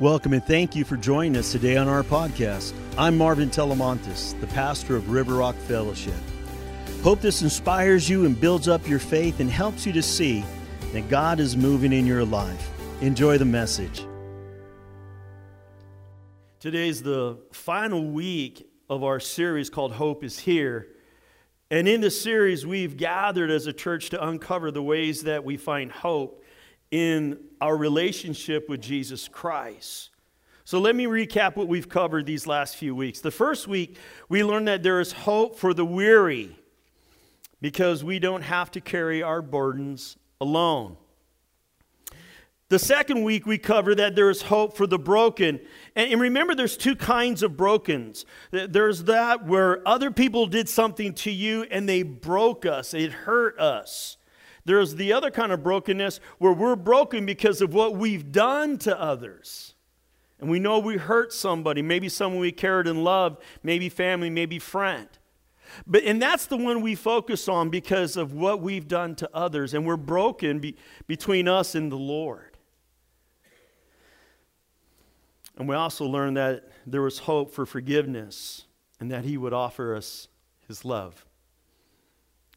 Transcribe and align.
Welcome 0.00 0.32
and 0.32 0.44
thank 0.44 0.74
you 0.74 0.84
for 0.84 0.96
joining 0.96 1.36
us 1.36 1.52
today 1.52 1.76
on 1.76 1.86
our 1.86 2.02
podcast. 2.02 2.72
I'm 2.98 3.16
Marvin 3.16 3.50
Telemontis, 3.50 4.38
the 4.40 4.48
pastor 4.48 4.96
of 4.96 5.10
River 5.10 5.34
Rock 5.34 5.54
Fellowship. 5.54 6.14
Hope 7.02 7.20
this 7.20 7.42
inspires 7.42 8.08
you 8.08 8.26
and 8.26 8.40
builds 8.40 8.68
up 8.68 8.88
your 8.88 8.98
faith 8.98 9.40
and 9.40 9.50
helps 9.50 9.86
you 9.86 9.92
to 9.92 10.02
see 10.02 10.44
that 10.92 11.08
God 11.08 11.40
is 11.40 11.56
moving 11.56 11.92
in 11.92 12.06
your 12.06 12.24
life. 12.24 12.70
Enjoy 13.00 13.38
the 13.38 13.44
message. 13.44 14.04
Today's 16.60 17.02
the 17.02 17.38
final 17.52 18.04
week 18.04 18.68
of 18.88 19.02
our 19.04 19.20
series 19.20 19.70
called 19.70 19.92
Hope 19.92 20.22
is 20.22 20.38
Here. 20.38 20.88
And 21.70 21.88
in 21.88 22.00
this 22.00 22.20
series, 22.20 22.66
we've 22.66 22.96
gathered 22.96 23.50
as 23.50 23.66
a 23.66 23.72
church 23.72 24.10
to 24.10 24.24
uncover 24.24 24.70
the 24.70 24.82
ways 24.82 25.22
that 25.22 25.44
we 25.44 25.56
find 25.56 25.90
hope 25.90 26.41
in 26.92 27.38
our 27.60 27.76
relationship 27.76 28.68
with 28.68 28.80
Jesus 28.80 29.26
Christ. 29.26 30.10
So 30.64 30.78
let 30.78 30.94
me 30.94 31.06
recap 31.06 31.56
what 31.56 31.66
we've 31.66 31.88
covered 31.88 32.26
these 32.26 32.46
last 32.46 32.76
few 32.76 32.94
weeks. 32.94 33.20
The 33.20 33.32
first 33.32 33.66
week, 33.66 33.96
we 34.28 34.44
learned 34.44 34.68
that 34.68 34.84
there 34.84 35.00
is 35.00 35.10
hope 35.10 35.58
for 35.58 35.74
the 35.74 35.84
weary 35.84 36.56
because 37.60 38.04
we 38.04 38.20
don't 38.20 38.42
have 38.42 38.70
to 38.72 38.80
carry 38.80 39.22
our 39.22 39.42
burdens 39.42 40.16
alone. 40.40 40.96
The 42.68 42.78
second 42.78 43.22
week, 43.22 43.44
we 43.44 43.58
covered 43.58 43.96
that 43.96 44.14
there 44.14 44.30
is 44.30 44.42
hope 44.42 44.76
for 44.76 44.86
the 44.86 44.98
broken. 44.98 45.60
And, 45.94 46.20
remember, 46.20 46.54
there's 46.54 46.76
two 46.76 46.96
kinds 46.96 47.42
of 47.42 47.56
brokens. 47.56 48.24
There's 48.50 49.04
that 49.04 49.46
where 49.46 49.86
other 49.86 50.10
people 50.10 50.46
did 50.46 50.68
something 50.68 51.12
to 51.14 51.30
you 51.30 51.64
and 51.64 51.88
they 51.88 52.02
broke 52.02 52.64
us, 52.64 52.94
it 52.94 53.12
hurt 53.12 53.58
us. 53.58 54.16
There's 54.64 54.94
the 54.94 55.12
other 55.12 55.30
kind 55.30 55.52
of 55.52 55.62
brokenness 55.62 56.20
where 56.38 56.52
we're 56.52 56.76
broken 56.76 57.26
because 57.26 57.60
of 57.60 57.74
what 57.74 57.96
we've 57.96 58.30
done 58.30 58.78
to 58.78 59.00
others. 59.00 59.74
And 60.40 60.50
we 60.50 60.58
know 60.58 60.78
we 60.78 60.96
hurt 60.96 61.32
somebody, 61.32 61.82
maybe 61.82 62.08
someone 62.08 62.40
we 62.40 62.52
cared 62.52 62.88
and 62.88 63.04
loved, 63.04 63.42
maybe 63.62 63.88
family, 63.88 64.30
maybe 64.30 64.58
friend. 64.58 65.08
But 65.86 66.02
and 66.04 66.20
that's 66.20 66.46
the 66.46 66.56
one 66.56 66.80
we 66.80 66.94
focus 66.94 67.48
on 67.48 67.70
because 67.70 68.16
of 68.16 68.32
what 68.32 68.60
we've 68.60 68.86
done 68.86 69.14
to 69.16 69.30
others 69.32 69.72
and 69.72 69.86
we're 69.86 69.96
broken 69.96 70.58
be, 70.58 70.76
between 71.06 71.48
us 71.48 71.74
and 71.74 71.90
the 71.90 71.96
Lord. 71.96 72.56
And 75.56 75.68
we 75.68 75.74
also 75.74 76.04
learned 76.06 76.36
that 76.36 76.68
there 76.86 77.02
was 77.02 77.20
hope 77.20 77.52
for 77.52 77.66
forgiveness 77.66 78.66
and 79.00 79.10
that 79.10 79.24
he 79.24 79.36
would 79.36 79.52
offer 79.52 79.94
us 79.94 80.28
his 80.66 80.84
love. 80.84 81.24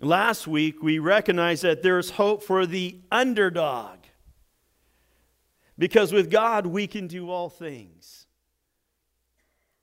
Last 0.01 0.45
week, 0.47 0.83
we 0.83 0.99
recognized 0.99 1.63
that 1.63 1.81
there's 1.81 2.11
hope 2.11 2.43
for 2.43 2.65
the 2.65 2.99
underdog. 3.11 3.99
Because 5.77 6.11
with 6.11 6.29
God, 6.29 6.65
we 6.65 6.87
can 6.87 7.07
do 7.07 7.29
all 7.29 7.49
things. 7.49 8.25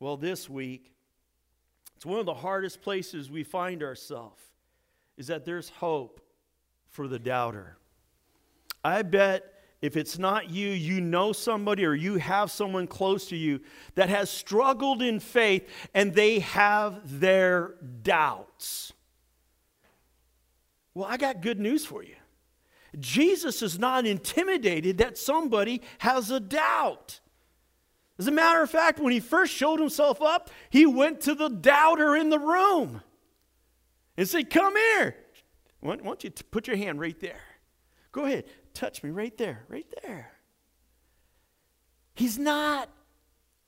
Well, 0.00 0.16
this 0.16 0.50
week, 0.50 0.92
it's 1.96 2.04
one 2.04 2.18
of 2.18 2.26
the 2.26 2.34
hardest 2.34 2.82
places 2.82 3.30
we 3.30 3.44
find 3.44 3.82
ourselves 3.82 4.40
is 5.16 5.28
that 5.28 5.44
there's 5.44 5.68
hope 5.68 6.20
for 6.88 7.08
the 7.08 7.18
doubter. 7.18 7.76
I 8.84 9.02
bet 9.02 9.52
if 9.80 9.96
it's 9.96 10.18
not 10.18 10.50
you, 10.50 10.68
you 10.68 11.00
know 11.00 11.32
somebody 11.32 11.84
or 11.84 11.94
you 11.94 12.16
have 12.16 12.50
someone 12.50 12.86
close 12.86 13.28
to 13.28 13.36
you 13.36 13.60
that 13.94 14.08
has 14.08 14.30
struggled 14.30 15.02
in 15.02 15.20
faith 15.20 15.68
and 15.94 16.14
they 16.14 16.40
have 16.40 17.20
their 17.20 17.74
doubts. 18.02 18.92
Well, 20.94 21.06
I 21.08 21.16
got 21.16 21.40
good 21.40 21.58
news 21.58 21.84
for 21.84 22.02
you. 22.02 22.16
Jesus 22.98 23.62
is 23.62 23.78
not 23.78 24.06
intimidated 24.06 24.98
that 24.98 25.16
somebody 25.16 25.80
has 25.98 26.30
a 26.30 26.40
doubt. 26.40 27.20
As 28.18 28.26
a 28.26 28.30
matter 28.30 28.62
of 28.62 28.70
fact, 28.70 29.00
when 29.00 29.12
he 29.12 29.20
first 29.20 29.54
showed 29.54 29.80
himself 29.80 30.20
up, 30.20 30.50
he 30.68 30.84
went 30.84 31.22
to 31.22 31.34
the 31.34 31.48
doubter 31.48 32.14
in 32.14 32.28
the 32.28 32.38
room 32.38 33.00
and 34.16 34.28
said, 34.28 34.50
Come 34.50 34.76
here. 34.76 35.16
Why 35.80 35.96
don't 35.96 36.22
you 36.22 36.30
put 36.30 36.66
your 36.66 36.76
hand 36.76 37.00
right 37.00 37.18
there? 37.18 37.40
Go 38.12 38.24
ahead, 38.24 38.44
touch 38.74 39.02
me 39.02 39.10
right 39.10 39.36
there, 39.38 39.64
right 39.68 39.86
there. 40.02 40.30
He's 42.14 42.38
not 42.38 42.90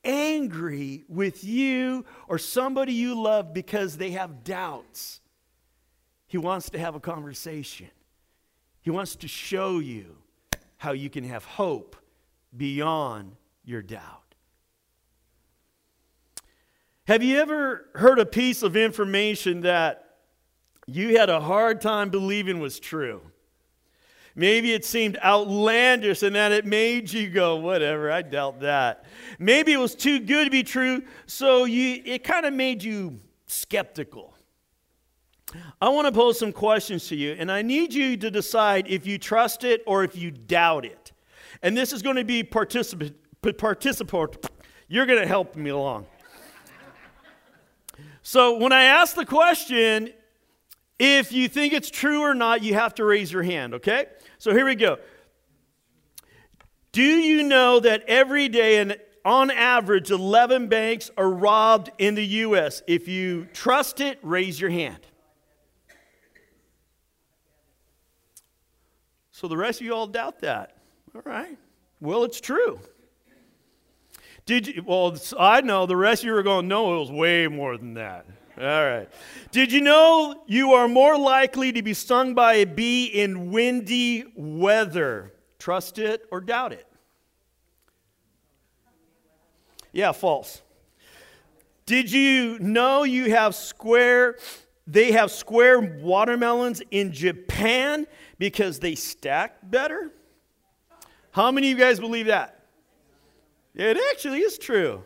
angry 0.03 1.03
with 1.09 1.43
you 1.43 2.05
or 2.27 2.37
somebody 2.37 2.93
you 2.93 3.19
love 3.19 3.53
because 3.53 3.97
they 3.97 4.11
have 4.11 4.43
doubts. 4.43 5.19
He 6.35 6.39
wants 6.39 6.69
to 6.71 6.79
have 6.79 6.95
a 6.95 6.99
conversation. 6.99 7.87
He 8.81 8.91
wants 8.91 9.15
to 9.15 9.27
show 9.29 9.79
you 9.79 10.17
how 10.75 10.91
you 10.91 11.09
can 11.09 11.23
have 11.23 11.45
hope 11.45 11.95
beyond 12.57 13.37
your 13.63 13.81
doubt. 13.81 14.35
Have 17.07 17.23
you 17.23 17.39
ever 17.39 17.85
heard 17.95 18.19
a 18.19 18.25
piece 18.25 18.63
of 18.63 18.75
information 18.75 19.61
that 19.61 20.17
you 20.87 21.17
had 21.17 21.29
a 21.29 21.39
hard 21.39 21.79
time 21.79 22.09
believing 22.09 22.59
was 22.59 22.81
true? 22.81 23.21
Maybe 24.35 24.73
it 24.73 24.83
seemed 24.83 25.17
outlandish 25.23 26.21
and 26.21 26.35
that 26.35 26.51
it 26.51 26.65
made 26.65 27.13
you 27.13 27.29
go, 27.29 27.55
whatever, 27.55 28.11
I 28.11 28.23
doubt 28.23 28.59
that. 28.59 29.05
Maybe 29.39 29.71
it 29.71 29.79
was 29.79 29.95
too 29.95 30.19
good 30.19 30.43
to 30.43 30.51
be 30.51 30.63
true, 30.63 31.03
so 31.27 31.63
you, 31.63 32.01
it 32.03 32.25
kind 32.25 32.45
of 32.45 32.51
made 32.51 32.83
you 32.83 33.21
skeptical. 33.47 34.34
I 35.81 35.89
want 35.89 36.07
to 36.07 36.11
pose 36.11 36.39
some 36.39 36.51
questions 36.51 37.07
to 37.07 37.15
you, 37.15 37.35
and 37.37 37.51
I 37.51 37.61
need 37.61 37.93
you 37.93 38.17
to 38.17 38.31
decide 38.31 38.87
if 38.87 39.05
you 39.05 39.17
trust 39.17 39.63
it 39.63 39.83
or 39.85 40.03
if 40.03 40.15
you 40.15 40.31
doubt 40.31 40.85
it. 40.85 41.11
And 41.61 41.75
this 41.75 41.93
is 41.93 42.01
going 42.01 42.17
to 42.17 42.23
be 42.23 42.43
participant, 42.43 43.15
participant. 43.57 44.47
You're 44.87 45.05
going 45.05 45.21
to 45.21 45.27
help 45.27 45.55
me 45.55 45.69
along. 45.69 46.05
So 48.21 48.57
when 48.57 48.71
I 48.71 48.83
ask 48.83 49.15
the 49.15 49.25
question, 49.25 50.11
if 50.97 51.31
you 51.31 51.47
think 51.47 51.73
it's 51.73 51.89
true 51.89 52.21
or 52.21 52.33
not, 52.33 52.63
you 52.63 52.73
have 52.73 52.95
to 52.95 53.05
raise 53.05 53.31
your 53.31 53.43
hand, 53.43 53.75
okay? 53.75 54.07
So 54.37 54.51
here 54.51 54.65
we 54.65 54.75
go. 54.75 54.97
Do 56.91 57.03
you 57.03 57.43
know 57.43 57.79
that 57.81 58.03
every 58.07 58.47
day 58.47 58.77
and 58.77 58.97
on 59.25 59.51
average 59.51 60.11
11 60.11 60.67
banks 60.69 61.11
are 61.17 61.29
robbed 61.29 61.91
in 61.97 62.15
the 62.15 62.25
US? 62.25 62.81
If 62.87 63.07
you 63.07 63.45
trust 63.53 63.99
it, 63.99 64.17
raise 64.21 64.59
your 64.59 64.69
hand. 64.69 65.05
So 69.45 69.49
the 69.49 69.57
rest 69.57 69.79
of 69.79 69.85
you 69.85 69.93
all 69.93 70.07
doubt 70.07 70.39
that. 70.39 70.75
All 71.13 71.21
right. 71.23 71.55
Well, 71.99 72.23
it's 72.23 72.41
true. 72.41 72.79
Did 74.47 74.65
you, 74.65 74.83
well, 74.83 75.15
I 75.37 75.61
know 75.61 75.85
the 75.85 75.95
rest 75.95 76.23
of 76.23 76.25
you 76.25 76.35
are 76.35 76.41
going, 76.41 76.67
no, 76.67 76.95
it 76.95 76.99
was 77.01 77.11
way 77.11 77.47
more 77.47 77.77
than 77.77 77.93
that. 77.93 78.25
All 78.57 78.63
right. 78.63 79.07
Did 79.51 79.71
you 79.71 79.81
know 79.81 80.41
you 80.47 80.73
are 80.73 80.87
more 80.87 81.15
likely 81.15 81.71
to 81.73 81.83
be 81.83 81.93
stung 81.93 82.33
by 82.33 82.55
a 82.55 82.65
bee 82.65 83.05
in 83.05 83.51
windy 83.51 84.33
weather? 84.35 85.31
Trust 85.59 85.99
it 85.99 86.25
or 86.31 86.41
doubt 86.41 86.73
it? 86.73 86.87
Yeah, 89.91 90.11
false. 90.11 90.63
Did 91.85 92.11
you 92.11 92.57
know 92.57 93.03
you 93.03 93.29
have 93.29 93.53
square 93.53 94.37
they 94.87 95.11
have 95.13 95.31
square 95.31 95.79
watermelons 95.79 96.81
in 96.91 97.11
Japan 97.11 98.05
because 98.37 98.79
they 98.79 98.95
stack 98.95 99.57
better. 99.63 100.11
How 101.31 101.51
many 101.51 101.71
of 101.71 101.77
you 101.77 101.83
guys 101.83 101.99
believe 101.99 102.27
that? 102.27 102.65
It 103.73 103.97
actually 104.11 104.39
is 104.39 104.57
true. 104.57 105.03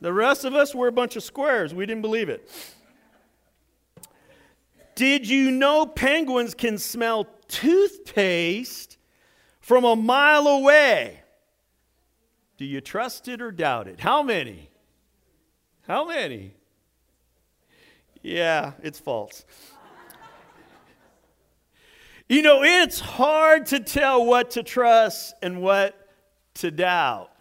The 0.00 0.12
rest 0.12 0.44
of 0.44 0.54
us 0.54 0.74
were 0.74 0.88
a 0.88 0.92
bunch 0.92 1.16
of 1.16 1.22
squares. 1.22 1.74
We 1.74 1.86
didn't 1.86 2.02
believe 2.02 2.28
it. 2.28 2.50
Did 4.94 5.28
you 5.28 5.50
know 5.50 5.86
penguins 5.86 6.54
can 6.54 6.76
smell 6.76 7.26
toothpaste 7.48 8.98
from 9.60 9.84
a 9.84 9.96
mile 9.96 10.46
away? 10.46 11.22
Do 12.58 12.66
you 12.66 12.82
trust 12.82 13.28
it 13.28 13.40
or 13.40 13.50
doubt 13.50 13.88
it? 13.88 14.00
How 14.00 14.22
many? 14.22 14.68
How 15.86 16.06
many? 16.06 16.54
Yeah, 18.22 18.72
it's 18.82 18.98
false. 18.98 19.46
You 22.30 22.42
know, 22.42 22.62
it's 22.62 23.00
hard 23.00 23.66
to 23.66 23.80
tell 23.80 24.24
what 24.24 24.52
to 24.52 24.62
trust 24.62 25.34
and 25.42 25.60
what 25.60 25.96
to 26.54 26.70
doubt. 26.70 27.32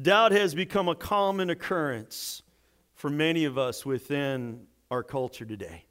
Doubt 0.00 0.32
has 0.32 0.54
become 0.54 0.88
a 0.88 0.94
common 0.94 1.50
occurrence 1.50 2.40
for 2.94 3.10
many 3.10 3.44
of 3.44 3.58
us 3.58 3.84
within 3.84 4.66
our 4.90 5.02
culture 5.02 5.44
today. 5.44 5.84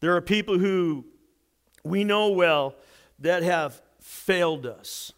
There 0.00 0.16
are 0.16 0.22
people 0.22 0.58
who 0.58 1.04
we 1.84 2.04
know 2.04 2.30
well 2.30 2.74
that 3.18 3.42
have 3.42 3.82
failed 4.00 4.64
us, 4.64 5.12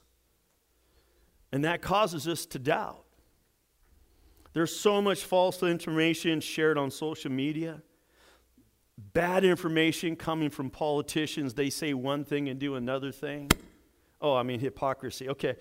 and 1.53 1.65
that 1.65 1.83
causes 1.83 2.27
us 2.27 2.47
to 2.47 2.59
doubt. 2.59 3.05
There's 4.55 4.75
so 4.75 5.01
much 5.01 5.23
false 5.23 5.63
information 5.63 6.41
shared 6.41 6.77
on 6.77 6.91
social 6.91 7.31
media 7.31 7.81
bad 9.13 9.45
information 9.45 10.17
coming 10.17 10.51
from 10.51 10.71
politicians. 10.71 11.55
They 11.55 11.71
say 11.71 11.95
one 11.95 12.25
thing 12.25 12.49
and 12.49 12.59
do 12.59 12.77
another 12.77 13.13
thing. 13.13 13.51
Oh, 14.21 14.35
I 14.35 14.43
mean 14.43 14.61
hypocrisy. 14.61 15.29
Okay. 15.29 15.57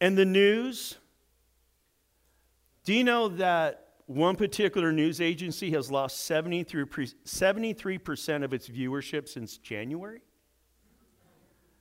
And 0.00 0.16
the 0.16 0.24
news? 0.24 0.98
Do 2.84 2.92
you 2.92 3.04
know 3.04 3.28
that 3.28 3.88
one 4.06 4.36
particular 4.36 4.92
news 4.92 5.20
agency 5.20 5.70
has 5.70 5.90
lost 5.90 6.28
73% 6.28 8.44
of 8.44 8.52
its 8.52 8.68
viewership 8.68 9.28
since 9.28 9.58
January? 9.58 10.20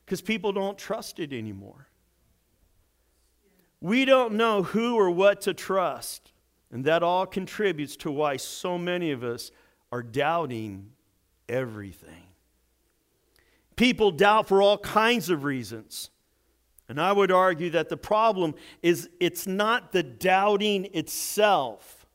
Because 0.05 0.21
people 0.21 0.51
don't 0.51 0.77
trust 0.77 1.19
it 1.19 1.33
anymore. 1.33 1.87
We 3.79 4.05
don't 4.05 4.33
know 4.33 4.63
who 4.63 4.95
or 4.95 5.09
what 5.09 5.41
to 5.41 5.53
trust. 5.53 6.31
And 6.71 6.85
that 6.85 7.03
all 7.03 7.25
contributes 7.25 7.95
to 7.97 8.11
why 8.11 8.37
so 8.37 8.77
many 8.77 9.11
of 9.11 9.23
us 9.23 9.51
are 9.91 10.03
doubting 10.03 10.91
everything. 11.49 12.23
People 13.75 14.11
doubt 14.11 14.47
for 14.47 14.61
all 14.61 14.77
kinds 14.77 15.29
of 15.29 15.43
reasons. 15.43 16.09
And 16.87 16.99
I 16.99 17.11
would 17.11 17.31
argue 17.31 17.69
that 17.71 17.89
the 17.89 17.97
problem 17.97 18.53
is 18.81 19.09
it's 19.19 19.47
not 19.47 19.91
the 19.91 20.03
doubting 20.03 20.89
itself, 20.93 22.05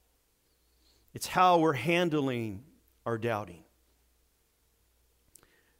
it's 1.14 1.26
how 1.26 1.58
we're 1.58 1.72
handling 1.72 2.62
our 3.06 3.16
doubting. 3.16 3.62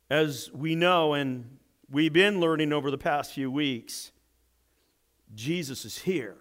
As 0.08 0.50
we 0.52 0.74
know, 0.74 1.12
and 1.12 1.58
we've 1.90 2.12
been 2.12 2.40
learning 2.40 2.72
over 2.72 2.90
the 2.90 2.98
past 2.98 3.32
few 3.32 3.50
weeks, 3.50 4.12
Jesus 5.34 5.84
is 5.84 5.98
here. 5.98 6.36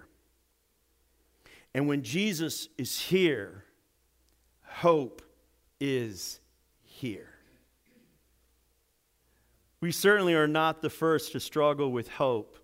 And 1.74 1.90
when 1.90 2.04
Jesus 2.04 2.70
is 2.78 3.00
here, 3.00 3.66
hope 4.64 5.25
is 5.80 6.40
here. 6.84 7.30
We 9.82 9.92
certainly 9.92 10.34
are 10.34 10.48
not 10.48 10.82
the 10.82 10.90
first 10.90 11.32
to 11.34 11.40
struggle 11.40 11.92
with 11.92 12.10
hope, 12.10 12.58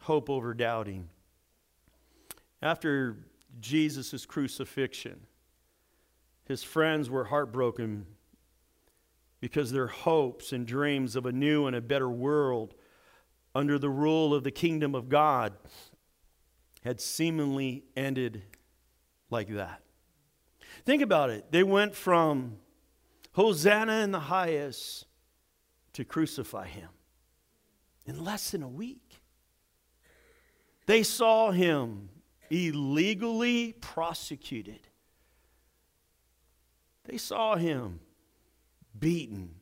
hope 0.00 0.30
over 0.30 0.54
doubting. 0.54 1.08
After 2.62 3.18
Jesus' 3.60 4.24
crucifixion, 4.24 5.26
his 6.46 6.62
friends 6.62 7.10
were 7.10 7.24
heartbroken 7.24 8.06
because 9.40 9.70
their 9.70 9.88
hopes 9.88 10.52
and 10.52 10.66
dreams 10.66 11.16
of 11.16 11.26
a 11.26 11.32
new 11.32 11.66
and 11.66 11.76
a 11.76 11.80
better 11.82 12.08
world 12.08 12.74
under 13.54 13.78
the 13.78 13.90
rule 13.90 14.34
of 14.34 14.44
the 14.44 14.50
kingdom 14.50 14.94
of 14.94 15.08
God 15.08 15.52
had 16.82 17.00
seemingly 17.00 17.84
ended 17.96 18.42
like 19.30 19.48
that. 19.48 19.83
Think 20.84 21.02
about 21.02 21.30
it. 21.30 21.50
They 21.50 21.62
went 21.62 21.94
from 21.94 22.58
Hosanna 23.32 24.02
in 24.02 24.12
the 24.12 24.20
highest 24.20 25.06
to 25.94 26.04
crucify 26.04 26.66
him 26.66 26.90
in 28.06 28.24
less 28.24 28.50
than 28.50 28.62
a 28.62 28.68
week. 28.68 29.20
They 30.86 31.02
saw 31.02 31.50
him 31.50 32.10
illegally 32.50 33.72
prosecuted. 33.80 34.88
They 37.04 37.16
saw 37.16 37.56
him 37.56 38.00
beaten, 38.98 39.56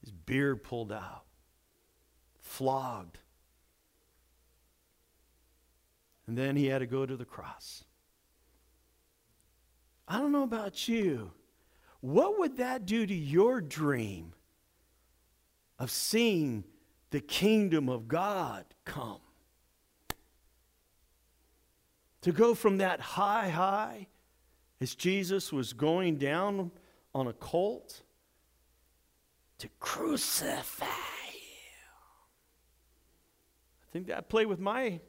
his 0.00 0.10
beard 0.10 0.62
pulled 0.62 0.92
out, 0.92 1.24
flogged. 2.40 3.18
And 6.26 6.38
then 6.38 6.56
he 6.56 6.66
had 6.66 6.78
to 6.78 6.86
go 6.86 7.04
to 7.04 7.16
the 7.16 7.24
cross. 7.24 7.84
I 10.10 10.18
don't 10.18 10.32
know 10.32 10.42
about 10.42 10.88
you. 10.88 11.30
What 12.02 12.38
would 12.38 12.58
that 12.58 12.84
do 12.84 13.06
to 13.06 13.14
your 13.14 13.62
dream 13.62 14.34
of 15.78 15.90
seeing 15.90 16.64
the 17.10 17.20
kingdom 17.20 17.88
of 17.88 18.06
God 18.06 18.64
come. 18.84 19.20
To 22.22 22.32
go 22.32 22.54
from 22.54 22.78
that 22.78 23.00
high, 23.00 23.48
high, 23.48 24.06
as 24.80 24.94
Jesus 24.94 25.52
was 25.52 25.72
going 25.72 26.18
down 26.18 26.70
on 27.14 27.26
a 27.26 27.32
colt, 27.32 28.02
to 29.58 29.68
crucify 29.80 30.84
you. 30.84 30.90
I 33.82 33.86
think 33.92 34.06
that 34.06 34.28
play 34.28 34.46
with 34.46 34.60
my 34.60 35.00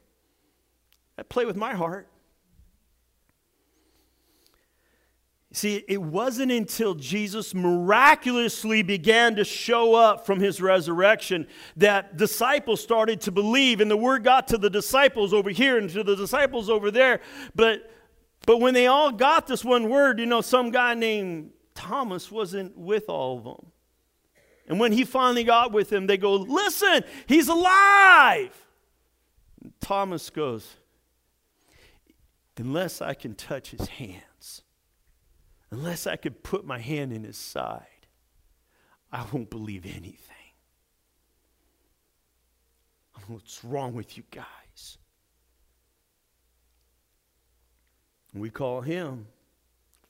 that 1.16 1.28
play 1.28 1.44
with 1.44 1.56
my 1.56 1.74
heart. 1.74 2.08
See, 5.54 5.84
it 5.86 6.00
wasn't 6.00 6.50
until 6.50 6.94
Jesus 6.94 7.54
miraculously 7.54 8.82
began 8.82 9.36
to 9.36 9.44
show 9.44 9.94
up 9.94 10.24
from 10.24 10.40
his 10.40 10.62
resurrection 10.62 11.46
that 11.76 12.16
disciples 12.16 12.82
started 12.82 13.20
to 13.22 13.32
believe, 13.32 13.82
and 13.82 13.90
the 13.90 13.96
word 13.96 14.24
got 14.24 14.48
to 14.48 14.58
the 14.58 14.70
disciples 14.70 15.34
over 15.34 15.50
here 15.50 15.76
and 15.76 15.90
to 15.90 16.02
the 16.02 16.16
disciples 16.16 16.70
over 16.70 16.90
there. 16.90 17.20
But, 17.54 17.90
but 18.46 18.60
when 18.60 18.72
they 18.72 18.86
all 18.86 19.12
got 19.12 19.46
this 19.46 19.62
one 19.62 19.90
word, 19.90 20.20
you 20.20 20.26
know, 20.26 20.40
some 20.40 20.70
guy 20.70 20.94
named 20.94 21.50
Thomas 21.74 22.32
wasn't 22.32 22.76
with 22.76 23.10
all 23.10 23.36
of 23.36 23.44
them. 23.44 23.66
And 24.68 24.80
when 24.80 24.92
he 24.92 25.04
finally 25.04 25.44
got 25.44 25.70
with 25.70 25.90
them, 25.90 26.06
they 26.06 26.16
go, 26.16 26.34
Listen, 26.34 27.04
he's 27.26 27.48
alive. 27.48 28.56
And 29.62 29.72
Thomas 29.82 30.30
goes, 30.30 30.76
Unless 32.56 33.02
I 33.02 33.12
can 33.12 33.34
touch 33.34 33.72
his 33.72 33.88
hand 33.88 34.22
unless 35.72 36.06
I 36.06 36.16
could 36.16 36.44
put 36.44 36.64
my 36.64 36.78
hand 36.78 37.12
in 37.12 37.24
his 37.24 37.38
side, 37.38 37.86
I 39.10 39.24
won't 39.32 39.50
believe 39.50 39.84
anything. 39.84 40.18
What's 43.26 43.64
wrong 43.64 43.94
with 43.94 44.16
you 44.16 44.24
guys? 44.30 44.98
We 48.34 48.50
call 48.50 48.80
him, 48.80 49.26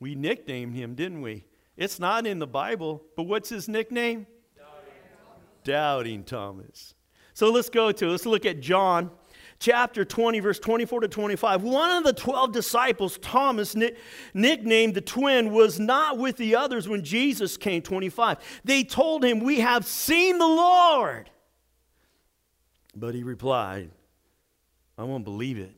we 0.01 0.15
nicknamed 0.15 0.75
him, 0.75 0.95
didn't 0.95 1.23
we? 1.23 1.45
It's 1.77 1.99
not 2.01 2.27
in 2.27 2.39
the 2.39 2.47
Bible, 2.47 3.03
but 3.17 3.25
what's 3.25 3.49
his 3.49 3.69
nickname? 3.69 4.27
Doubting 4.57 4.85
Thomas. 5.05 5.65
Doubting 5.65 6.25
Thomas. 6.25 6.95
So 7.35 7.51
let's 7.51 7.69
go 7.69 7.93
to, 7.93 8.11
let's 8.11 8.27
look 8.27 8.47
at 8.47 8.61
John 8.61 9.11
chapter 9.63 10.05
20, 10.05 10.41
verse 10.41 10.59
24 10.59 11.03
to 11.03 11.09
25, 11.09 11.63
one 11.63 11.91
of 11.91 12.05
the 12.05 12.13
12 12.13 12.53
disciples, 12.53 13.17
Thomas, 13.23 13.77
nicknamed 14.35 14.95
the 14.95 15.01
twin, 15.01 15.53
was 15.53 15.79
not 15.79 16.19
with 16.19 16.37
the 16.37 16.57
others 16.57 16.89
when 16.89 17.05
Jesus 17.05 17.57
came. 17.57 17.81
25. 17.81 18.39
They 18.65 18.83
told 18.83 19.25
him, 19.25 19.41
We 19.41 19.61
have 19.61 19.87
seen 19.87 20.39
the 20.39 20.47
Lord. 20.47 21.31
But 22.95 23.15
he 23.15 23.23
replied, 23.23 23.91
I 24.99 25.05
won't 25.05 25.25
believe 25.25 25.59
it. 25.59 25.75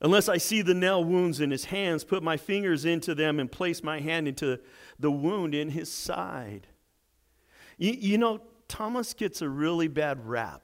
Unless 0.00 0.28
I 0.28 0.38
see 0.38 0.62
the 0.62 0.74
nail 0.74 1.04
wounds 1.04 1.40
in 1.40 1.50
his 1.50 1.66
hands, 1.66 2.04
put 2.04 2.22
my 2.22 2.36
fingers 2.36 2.84
into 2.84 3.14
them, 3.14 3.38
and 3.38 3.50
place 3.50 3.82
my 3.82 4.00
hand 4.00 4.26
into 4.26 4.58
the 4.98 5.10
wound 5.10 5.54
in 5.54 5.70
his 5.70 5.92
side. 5.92 6.68
You, 7.76 7.92
you 7.92 8.18
know, 8.18 8.40
Thomas 8.68 9.14
gets 9.14 9.42
a 9.42 9.48
really 9.48 9.88
bad 9.88 10.26
rap 10.26 10.62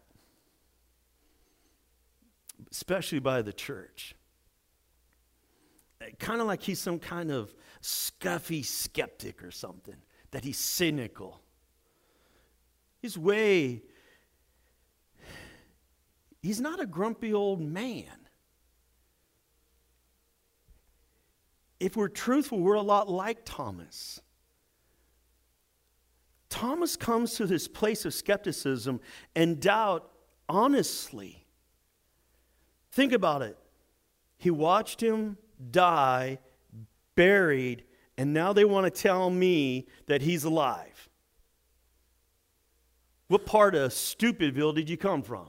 especially 2.71 3.19
by 3.19 3.43
the 3.43 3.53
church. 3.53 4.15
Kind 6.19 6.41
of 6.41 6.47
like 6.47 6.63
he's 6.63 6.81
some 6.81 6.99
kind 6.99 7.31
of 7.31 7.55
scuffy 7.81 8.65
skeptic 8.65 9.43
or 9.43 9.51
something, 9.51 9.97
that 10.31 10.45
he's 10.45 10.59
cynical. 10.59 11.41
He's 13.01 13.19
way, 13.19 13.83
he's 16.41 16.61
not 16.61 16.81
a 16.81 16.87
grumpy 16.87 17.33
old 17.33 17.61
man. 17.61 18.29
If 21.81 21.97
we're 21.97 22.09
truthful, 22.09 22.59
we're 22.59 22.75
a 22.75 22.83
lot 22.83 23.09
like 23.09 23.45
Thomas. 23.45 24.21
Thomas 26.49 26.97
comes 26.97 27.35
to 27.35 27.47
this 27.47 27.69
place 27.69 28.05
of 28.05 28.15
skepticism 28.15 29.01
and 29.37 29.61
doubt 29.61 30.11
honestly. 30.49 31.48
Think 32.99 33.13
about 33.13 33.43
it. 33.43 33.57
He 34.39 34.51
watched 34.51 35.01
him 35.01 35.37
die, 35.71 36.41
buried, 37.15 37.85
and 38.17 38.35
now 38.35 38.53
they 38.53 38.65
want 38.65 38.93
to 38.93 39.03
tell 39.03 39.31
me 39.31 39.87
that 40.07 40.21
he's 40.21 40.43
alive. 40.43 41.09
What 43.29 43.47
part 43.47 43.77
of 43.77 43.93
Stupidville 43.93 44.75
did 44.75 44.91
you 44.91 44.97
come 44.97 45.23
from? 45.23 45.49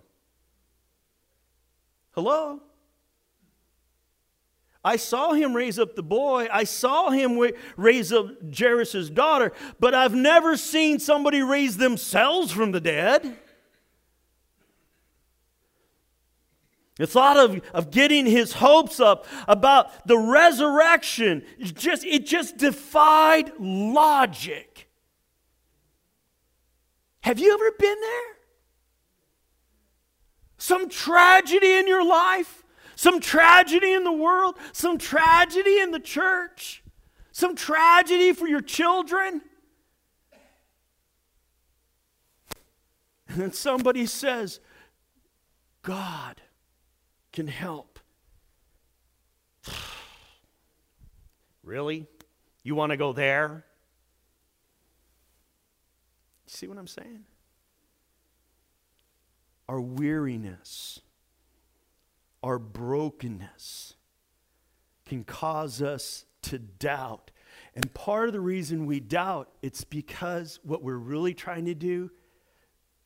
Hello? 2.12 2.62
I 4.86 4.98
saw 4.98 5.34
him 5.34 5.56
raise 5.56 5.80
up 5.80 5.96
the 5.96 6.04
boy. 6.04 6.48
I 6.54 6.66
saw 6.66 7.10
him 7.10 7.42
raise 7.78 8.14
up 8.14 8.28
Jairus' 8.56 9.10
daughter, 9.10 9.54
but 9.80 9.96
I've 9.96 10.14
never 10.14 10.56
seen 10.56 11.00
somebody 11.00 11.42
raise 11.42 11.78
themselves 11.78 12.52
from 12.52 12.74
the 12.74 12.80
dead. 12.80 13.40
The 17.00 17.08
thought 17.08 17.38
of, 17.38 17.60
of 17.74 17.90
getting 17.90 18.28
his 18.28 18.54
hopes 18.54 19.00
up 19.00 19.26
about 19.48 20.06
the 20.08 20.18
resurrection, 20.18 21.44
it 21.58 21.76
just, 21.76 22.06
it 22.06 22.28
just 22.28 22.58
defied 22.58 23.52
logic. 23.60 24.88
Have 27.22 27.40
you 27.40 27.52
ever 27.52 27.72
been 27.80 28.00
there? 28.00 28.40
some 30.60 30.90
tragedy 30.90 31.74
in 31.74 31.88
your 31.88 32.06
life, 32.06 32.64
some 32.96 33.20
tragedy 33.20 33.94
in 33.94 34.04
the 34.04 34.12
world, 34.12 34.56
some 34.74 34.98
tragedy 34.98 35.80
in 35.80 35.92
the 35.92 36.00
church, 36.00 36.84
some 37.32 37.56
tragedy 37.56 38.34
for 38.34 38.48
your 38.48 38.62
children. 38.62 39.42
And 43.30 43.42
then 43.42 43.54
somebody 43.54 44.06
says, 44.06 44.60
God 45.82 46.42
can 47.40 47.48
help. 47.48 48.00
really? 51.64 52.06
You 52.64 52.76
want 52.76 52.90
to 52.90 52.98
go 52.98 53.14
there? 53.14 53.64
See 56.48 56.68
what 56.68 56.78
I'm 56.78 56.86
saying? 56.86 57.24
Our 59.70 59.80
weariness, 59.80 61.00
our 62.44 62.60
brokenness 62.60 63.94
can 65.06 65.24
cause 65.24 65.82
us 65.82 66.26
to 66.42 66.60
doubt. 66.60 67.32
And 67.74 67.94
part 67.94 68.28
of 68.28 68.34
the 68.34 68.42
reason 68.42 68.86
we 68.86 69.00
doubt, 69.00 69.50
it's 69.62 69.86
because 69.86 70.60
what 70.64 70.84
we're 70.84 70.98
really 70.98 71.34
trying 71.34 71.64
to 71.68 71.74
do 71.74 72.12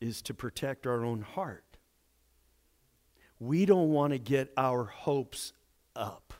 is 0.01 0.23
to 0.23 0.33
protect 0.33 0.87
our 0.87 1.05
own 1.05 1.21
heart. 1.21 1.62
We 3.43 3.65
don't 3.65 3.89
want 3.89 4.13
to 4.13 4.19
get 4.19 4.53
our 4.55 4.85
hopes 4.85 5.51
up. 5.97 6.33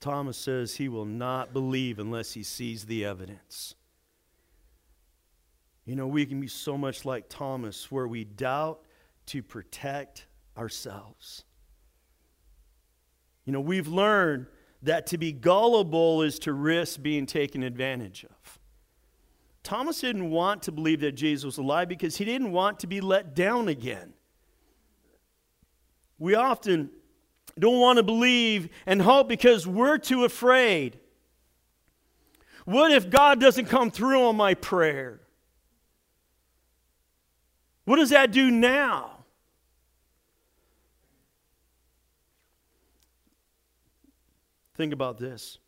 Thomas 0.00 0.38
says 0.38 0.76
he 0.76 0.88
will 0.88 1.04
not 1.04 1.52
believe 1.52 1.98
unless 1.98 2.32
he 2.32 2.42
sees 2.42 2.86
the 2.86 3.04
evidence. 3.04 3.74
You 5.84 5.96
know, 5.96 6.06
we 6.06 6.24
can 6.24 6.40
be 6.40 6.48
so 6.48 6.78
much 6.78 7.04
like 7.04 7.28
Thomas 7.28 7.92
where 7.92 8.08
we 8.08 8.24
doubt 8.24 8.80
to 9.26 9.42
protect 9.42 10.28
ourselves. 10.56 11.44
You 13.44 13.52
know, 13.52 13.60
we've 13.60 13.88
learned 13.88 14.46
that 14.82 15.08
to 15.08 15.18
be 15.18 15.30
gullible 15.30 16.22
is 16.22 16.38
to 16.38 16.54
risk 16.54 17.02
being 17.02 17.26
taken 17.26 17.62
advantage 17.62 18.24
of. 18.24 18.59
Thomas 19.62 20.00
didn't 20.00 20.30
want 20.30 20.62
to 20.62 20.72
believe 20.72 21.00
that 21.00 21.12
Jesus 21.12 21.44
was 21.44 21.58
alive 21.58 21.88
because 21.88 22.16
he 22.16 22.24
didn't 22.24 22.52
want 22.52 22.80
to 22.80 22.86
be 22.86 23.00
let 23.00 23.34
down 23.34 23.68
again. 23.68 24.14
We 26.18 26.34
often 26.34 26.90
don't 27.58 27.78
want 27.78 27.98
to 27.98 28.02
believe 28.02 28.68
and 28.86 29.02
hope 29.02 29.28
because 29.28 29.66
we're 29.66 29.98
too 29.98 30.24
afraid. 30.24 30.98
What 32.64 32.92
if 32.92 33.10
God 33.10 33.40
doesn't 33.40 33.66
come 33.66 33.90
through 33.90 34.24
on 34.24 34.36
my 34.36 34.54
prayer? 34.54 35.20
What 37.84 37.96
does 37.96 38.10
that 38.10 38.30
do 38.30 38.50
now? 38.50 39.24
Think 44.74 44.92
about 44.92 45.18
this. 45.18 45.58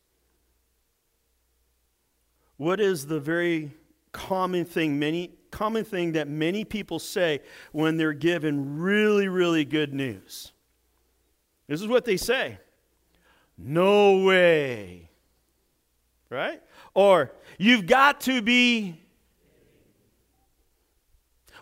What 2.56 2.80
is 2.80 3.06
the 3.06 3.18
very 3.18 3.72
common 4.12 4.64
thing 4.64 4.98
many 4.98 5.32
common 5.50 5.84
thing 5.84 6.12
that 6.12 6.28
many 6.28 6.64
people 6.64 6.98
say 6.98 7.40
when 7.72 7.96
they're 7.96 8.12
given 8.12 8.78
really 8.78 9.28
really 9.28 9.64
good 9.64 9.92
news? 9.92 10.52
This 11.66 11.80
is 11.80 11.88
what 11.88 12.04
they 12.04 12.16
say. 12.16 12.58
No 13.56 14.24
way. 14.24 15.10
Right? 16.30 16.62
Or 16.94 17.32
you've 17.58 17.86
got 17.86 18.20
to 18.22 18.42
be 18.42 18.98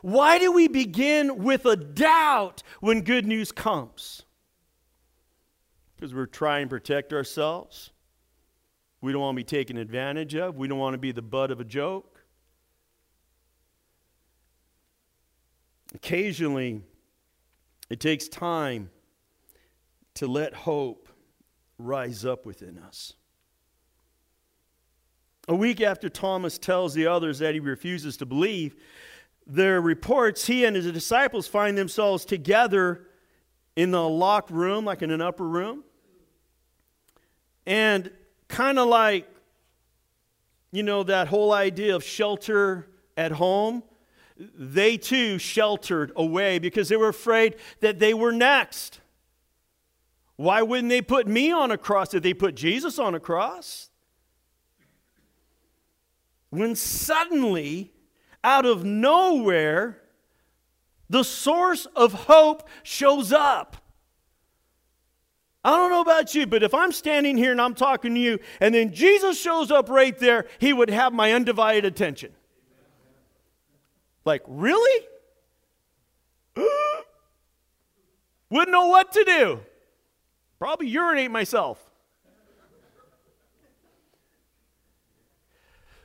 why 0.02 0.38
do 0.38 0.52
we 0.52 0.66
begin 0.66 1.42
with 1.42 1.66
a 1.66 1.76
doubt 1.76 2.62
when 2.80 3.02
good 3.02 3.26
news 3.26 3.52
comes? 3.52 4.22
because 6.00 6.14
we're 6.14 6.24
trying 6.24 6.64
to 6.64 6.70
protect 6.70 7.12
ourselves. 7.12 7.90
We 9.02 9.12
don't 9.12 9.20
want 9.20 9.34
to 9.34 9.40
be 9.40 9.44
taken 9.44 9.76
advantage 9.76 10.34
of. 10.34 10.56
We 10.56 10.66
don't 10.66 10.78
want 10.78 10.94
to 10.94 10.98
be 10.98 11.12
the 11.12 11.22
butt 11.22 11.50
of 11.50 11.60
a 11.60 11.64
joke. 11.64 12.09
Occasionally, 15.94 16.82
it 17.88 18.00
takes 18.00 18.28
time 18.28 18.90
to 20.14 20.26
let 20.26 20.54
hope 20.54 21.08
rise 21.78 22.24
up 22.24 22.46
within 22.46 22.78
us. 22.78 23.14
A 25.48 25.54
week 25.54 25.80
after 25.80 26.08
Thomas 26.08 26.58
tells 26.58 26.94
the 26.94 27.06
others 27.06 27.40
that 27.40 27.54
he 27.54 27.60
refuses 27.60 28.16
to 28.18 28.26
believe, 28.26 28.76
their 29.46 29.80
reports 29.80 30.46
he 30.46 30.64
and 30.64 30.76
his 30.76 30.90
disciples 30.92 31.48
find 31.48 31.76
themselves 31.76 32.24
together 32.24 33.08
in 33.74 33.90
the 33.90 34.08
locked 34.08 34.50
room, 34.50 34.84
like 34.84 35.02
in 35.02 35.10
an 35.10 35.20
upper 35.20 35.46
room. 35.46 35.82
And 37.66 38.10
kind 38.46 38.78
of 38.78 38.88
like, 38.88 39.28
you 40.70 40.82
know, 40.82 41.02
that 41.02 41.28
whole 41.28 41.52
idea 41.52 41.96
of 41.96 42.04
shelter 42.04 42.88
at 43.16 43.32
home, 43.32 43.82
they 44.58 44.96
too 44.96 45.38
sheltered 45.38 46.12
away 46.16 46.58
because 46.58 46.88
they 46.88 46.96
were 46.96 47.08
afraid 47.08 47.56
that 47.80 47.98
they 47.98 48.14
were 48.14 48.32
next. 48.32 49.00
Why 50.36 50.62
wouldn't 50.62 50.88
they 50.88 51.02
put 51.02 51.26
me 51.26 51.52
on 51.52 51.70
a 51.70 51.76
cross? 51.76 52.14
if 52.14 52.22
they 52.22 52.32
put 52.32 52.54
Jesus 52.54 52.98
on 52.98 53.14
a 53.14 53.20
cross? 53.20 53.90
When 56.48 56.74
suddenly, 56.74 57.92
out 58.42 58.64
of 58.64 58.84
nowhere, 58.84 60.00
the 61.10 61.22
source 61.22 61.86
of 61.94 62.12
hope 62.12 62.68
shows 62.82 63.32
up. 63.32 63.76
I 65.62 65.76
don't 65.76 65.90
know 65.90 66.00
about 66.00 66.34
you, 66.34 66.46
but 66.46 66.62
if 66.62 66.72
I'm 66.72 66.90
standing 66.90 67.36
here 67.36 67.52
and 67.52 67.60
I'm 67.60 67.74
talking 67.74 68.14
to 68.14 68.20
you, 68.20 68.38
and 68.60 68.74
then 68.74 68.94
Jesus 68.94 69.38
shows 69.38 69.70
up 69.70 69.90
right 69.90 70.18
there, 70.18 70.46
he 70.58 70.72
would 70.72 70.88
have 70.88 71.12
my 71.12 71.32
undivided 71.32 71.84
attention. 71.84 72.32
Like, 74.24 74.42
really? 74.46 75.06
Wouldn't 78.50 78.70
know 78.70 78.86
what 78.88 79.12
to 79.12 79.24
do. 79.24 79.60
Probably 80.58 80.88
urinate 80.88 81.30
myself. 81.30 81.78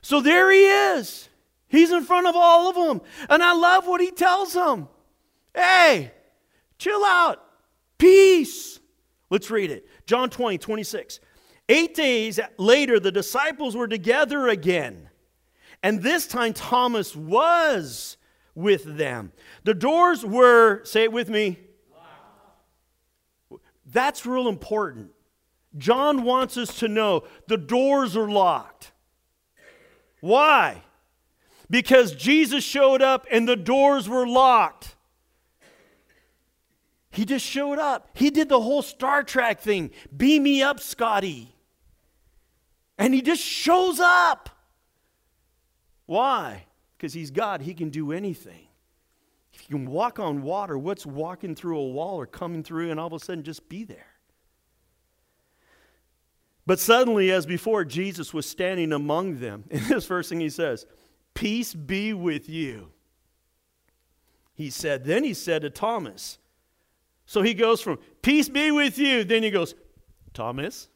So 0.01 0.21
there 0.21 0.51
he 0.51 0.65
is. 0.65 1.29
He's 1.67 1.91
in 1.91 2.03
front 2.03 2.27
of 2.27 2.35
all 2.35 2.69
of 2.69 2.75
them. 2.75 3.01
And 3.27 3.41
I 3.41 3.53
love 3.53 3.87
what 3.87 4.01
he 4.01 4.11
tells 4.11 4.53
them. 4.53 4.87
Hey, 5.53 6.11
chill 6.77 7.03
out. 7.03 7.43
Peace. 7.97 8.79
Let's 9.29 9.49
read 9.49 9.71
it. 9.71 9.87
John 10.05 10.29
20, 10.29 10.59
26. 10.59 11.19
Eight 11.67 11.95
days 11.95 12.39
later, 12.57 12.99
the 12.99 13.11
disciples 13.11 13.75
were 13.75 13.87
together 13.87 14.47
again. 14.49 15.04
And 15.85 16.01
this 16.01 16.25
time, 16.25 16.53
Thomas 16.53 17.15
was 17.15 18.17
with 18.55 18.97
them. 18.97 19.31
The 19.65 19.75
doors 19.75 20.25
were, 20.25 20.83
say 20.83 21.03
it 21.03 21.11
with 21.11 21.29
me. 21.29 21.59
That's 23.85 24.25
real 24.25 24.47
important. 24.47 25.11
John 25.77 26.23
wants 26.23 26.57
us 26.57 26.79
to 26.79 26.87
know 26.87 27.25
the 27.45 27.57
doors 27.57 28.17
are 28.17 28.27
locked. 28.27 28.93
Why? 30.21 30.81
Because 31.69 32.15
Jesus 32.15 32.63
showed 32.63 33.03
up 33.03 33.27
and 33.31 33.47
the 33.47 33.55
doors 33.55 34.09
were 34.09 34.25
locked. 34.25 34.95
He 37.11 37.25
just 37.25 37.45
showed 37.45 37.77
up. 37.77 38.09
He 38.15 38.31
did 38.31 38.49
the 38.49 38.59
whole 38.59 38.81
Star 38.81 39.21
Trek 39.21 39.61
thing. 39.61 39.91
Beam 40.17 40.41
me 40.41 40.63
up, 40.63 40.79
Scotty. 40.79 41.53
And 42.97 43.13
he 43.13 43.21
just 43.21 43.43
shows 43.43 43.99
up. 43.99 44.49
Why? 46.05 46.65
Because 46.97 47.13
he's 47.13 47.31
God. 47.31 47.61
He 47.61 47.73
can 47.73 47.89
do 47.89 48.11
anything. 48.11 48.67
If 49.53 49.69
you 49.69 49.77
can 49.77 49.89
walk 49.89 50.19
on 50.19 50.41
water, 50.41 50.77
what's 50.77 51.05
walking 51.05 51.55
through 51.55 51.79
a 51.79 51.87
wall 51.87 52.19
or 52.19 52.25
coming 52.25 52.63
through 52.63 52.91
and 52.91 52.99
all 52.99 53.07
of 53.07 53.13
a 53.13 53.19
sudden 53.19 53.43
just 53.43 53.69
be 53.69 53.83
there? 53.83 54.07
But 56.65 56.79
suddenly, 56.79 57.31
as 57.31 57.45
before, 57.45 57.85
Jesus 57.85 58.33
was 58.33 58.47
standing 58.47 58.91
among 58.91 59.39
them. 59.39 59.65
And 59.71 59.81
this 59.85 60.05
first 60.05 60.29
thing 60.29 60.39
he 60.39 60.49
says, 60.49 60.85
Peace 61.33 61.73
be 61.73 62.13
with 62.13 62.49
you. 62.49 62.91
He 64.53 64.69
said, 64.69 65.03
then 65.03 65.23
he 65.23 65.33
said 65.33 65.63
to 65.63 65.69
Thomas, 65.69 66.37
so 67.25 67.41
he 67.41 67.53
goes 67.53 67.81
from, 67.81 67.99
Peace 68.21 68.49
be 68.49 68.71
with 68.71 68.97
you. 68.97 69.23
Then 69.23 69.43
he 69.43 69.51
goes, 69.51 69.75
Thomas, 70.33 70.87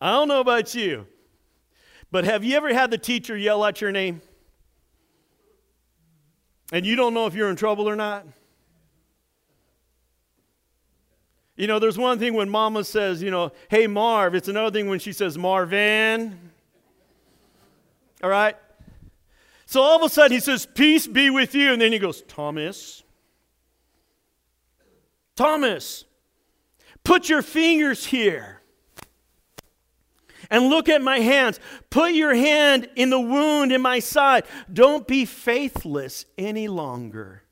I 0.00 0.10
don't 0.10 0.28
know 0.28 0.40
about 0.40 0.74
you, 0.74 1.06
but 2.12 2.24
have 2.24 2.44
you 2.44 2.56
ever 2.56 2.72
had 2.72 2.90
the 2.90 2.98
teacher 2.98 3.36
yell 3.36 3.64
out 3.64 3.80
your 3.80 3.90
name? 3.90 4.20
And 6.70 6.86
you 6.86 6.94
don't 6.94 7.14
know 7.14 7.26
if 7.26 7.34
you're 7.34 7.48
in 7.48 7.56
trouble 7.56 7.88
or 7.88 7.96
not? 7.96 8.26
You 11.56 11.66
know, 11.66 11.78
there's 11.78 11.98
one 11.98 12.18
thing 12.18 12.34
when 12.34 12.48
mama 12.48 12.84
says, 12.84 13.22
you 13.22 13.30
know, 13.30 13.52
hey, 13.68 13.86
Marv. 13.86 14.34
It's 14.34 14.48
another 14.48 14.70
thing 14.70 14.88
when 14.88 14.98
she 14.98 15.12
says, 15.12 15.38
Marvin. 15.38 16.38
All 18.22 18.30
right? 18.30 18.56
So 19.64 19.80
all 19.80 19.96
of 19.96 20.02
a 20.02 20.08
sudden 20.08 20.32
he 20.32 20.40
says, 20.40 20.66
Peace 20.66 21.06
be 21.06 21.30
with 21.30 21.54
you. 21.54 21.72
And 21.72 21.80
then 21.80 21.92
he 21.92 21.98
goes, 21.98 22.22
Thomas, 22.22 23.02
Thomas, 25.34 26.04
put 27.04 27.30
your 27.30 27.42
fingers 27.42 28.04
here 28.04 28.61
and 30.52 30.68
look 30.68 30.90
at 30.90 31.02
my 31.02 31.18
hands. 31.18 31.58
Put 31.88 32.12
your 32.12 32.34
hand 32.34 32.88
in 32.94 33.08
the 33.08 33.18
wound 33.18 33.72
in 33.72 33.80
my 33.80 33.98
side. 33.98 34.44
Don't 34.70 35.08
be 35.08 35.24
faithless 35.24 36.26
any 36.36 36.68
longer. 36.68 37.42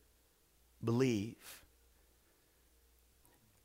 Believe. 0.84 1.64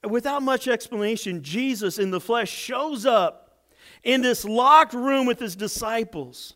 Without 0.04 0.42
much 0.42 0.70
explanation, 0.70 1.44
Jesus 1.44 2.00
in 2.00 2.12
the 2.12 2.22
flesh 2.22 2.50
shows 2.50 3.06
up 3.06 3.60
in 4.04 4.22
this 4.22 4.46
locked 4.46 4.94
room 4.94 5.26
with 5.26 5.40
his 5.40 5.56
disciples. 5.56 6.54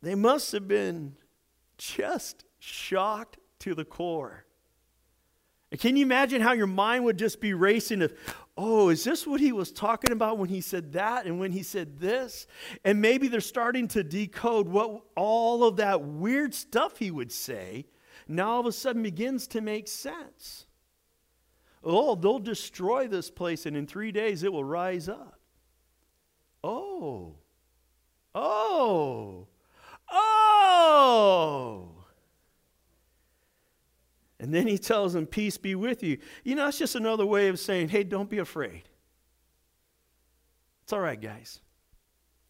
They 0.00 0.14
must 0.14 0.52
have 0.52 0.66
been 0.66 1.16
just 1.76 2.44
shocked 2.58 3.36
to 3.58 3.74
the 3.74 3.84
core. 3.84 4.46
Can 5.78 5.96
you 5.96 6.04
imagine 6.04 6.40
how 6.40 6.52
your 6.52 6.66
mind 6.66 7.04
would 7.04 7.18
just 7.18 7.40
be 7.40 7.52
racing 7.52 8.02
of, 8.02 8.12
oh, 8.62 8.88
is 8.90 9.04
this 9.04 9.26
what 9.26 9.40
he 9.40 9.52
was 9.52 9.72
talking 9.72 10.12
about 10.12 10.38
when 10.38 10.48
he 10.48 10.60
said 10.60 10.92
that 10.92 11.26
and 11.26 11.40
when 11.40 11.52
he 11.52 11.62
said 11.62 11.98
this? 11.98 12.46
And 12.84 13.00
maybe 13.00 13.28
they're 13.28 13.40
starting 13.40 13.88
to 13.88 14.02
decode 14.04 14.68
what 14.68 15.02
all 15.16 15.64
of 15.64 15.76
that 15.76 16.02
weird 16.02 16.54
stuff 16.54 16.98
he 16.98 17.10
would 17.10 17.32
say 17.32 17.86
now 18.30 18.50
all 18.50 18.60
of 18.60 18.66
a 18.66 18.72
sudden 18.72 19.02
begins 19.02 19.46
to 19.48 19.60
make 19.60 19.88
sense. 19.88 20.66
Oh, 21.82 22.14
they'll 22.14 22.38
destroy 22.38 23.08
this 23.08 23.30
place 23.30 23.66
and 23.66 23.76
in 23.76 23.86
three 23.86 24.12
days 24.12 24.44
it 24.44 24.52
will 24.52 24.64
rise 24.64 25.08
up. 25.08 25.40
Oh, 26.62 27.34
oh, 28.34 29.48
oh. 30.12 31.99
And 34.40 34.54
then 34.54 34.66
he 34.66 34.78
tells 34.78 35.12
them, 35.12 35.26
Peace 35.26 35.58
be 35.58 35.74
with 35.74 36.02
you. 36.02 36.16
You 36.44 36.54
know, 36.54 36.66
it's 36.66 36.78
just 36.78 36.96
another 36.96 37.26
way 37.26 37.48
of 37.48 37.60
saying, 37.60 37.90
Hey, 37.90 38.02
don't 38.02 38.30
be 38.30 38.38
afraid. 38.38 38.88
It's 40.82 40.94
all 40.94 41.00
right, 41.00 41.20
guys. 41.20 41.60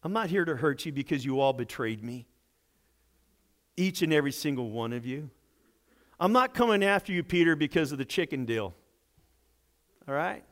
I'm 0.01 0.13
not 0.13 0.29
here 0.29 0.45
to 0.45 0.55
hurt 0.55 0.85
you 0.85 0.93
because 0.93 1.23
you 1.25 1.41
all 1.41 1.53
betrayed 1.53 2.01
me. 2.01 2.25
Each 3.75 4.01
and 4.01 4.13
every 4.13 4.31
single 4.31 4.71
one 4.71 4.93
of 4.93 5.05
you. 5.05 5.29
I'm 6.19 6.31
not 6.31 6.53
coming 6.53 6.83
after 6.83 7.11
you, 7.11 7.23
Peter, 7.23 7.55
because 7.55 7.91
of 7.91 7.97
the 7.97 8.05
chicken 8.05 8.45
deal. 8.45 8.73
All 10.07 10.15
right? 10.15 10.43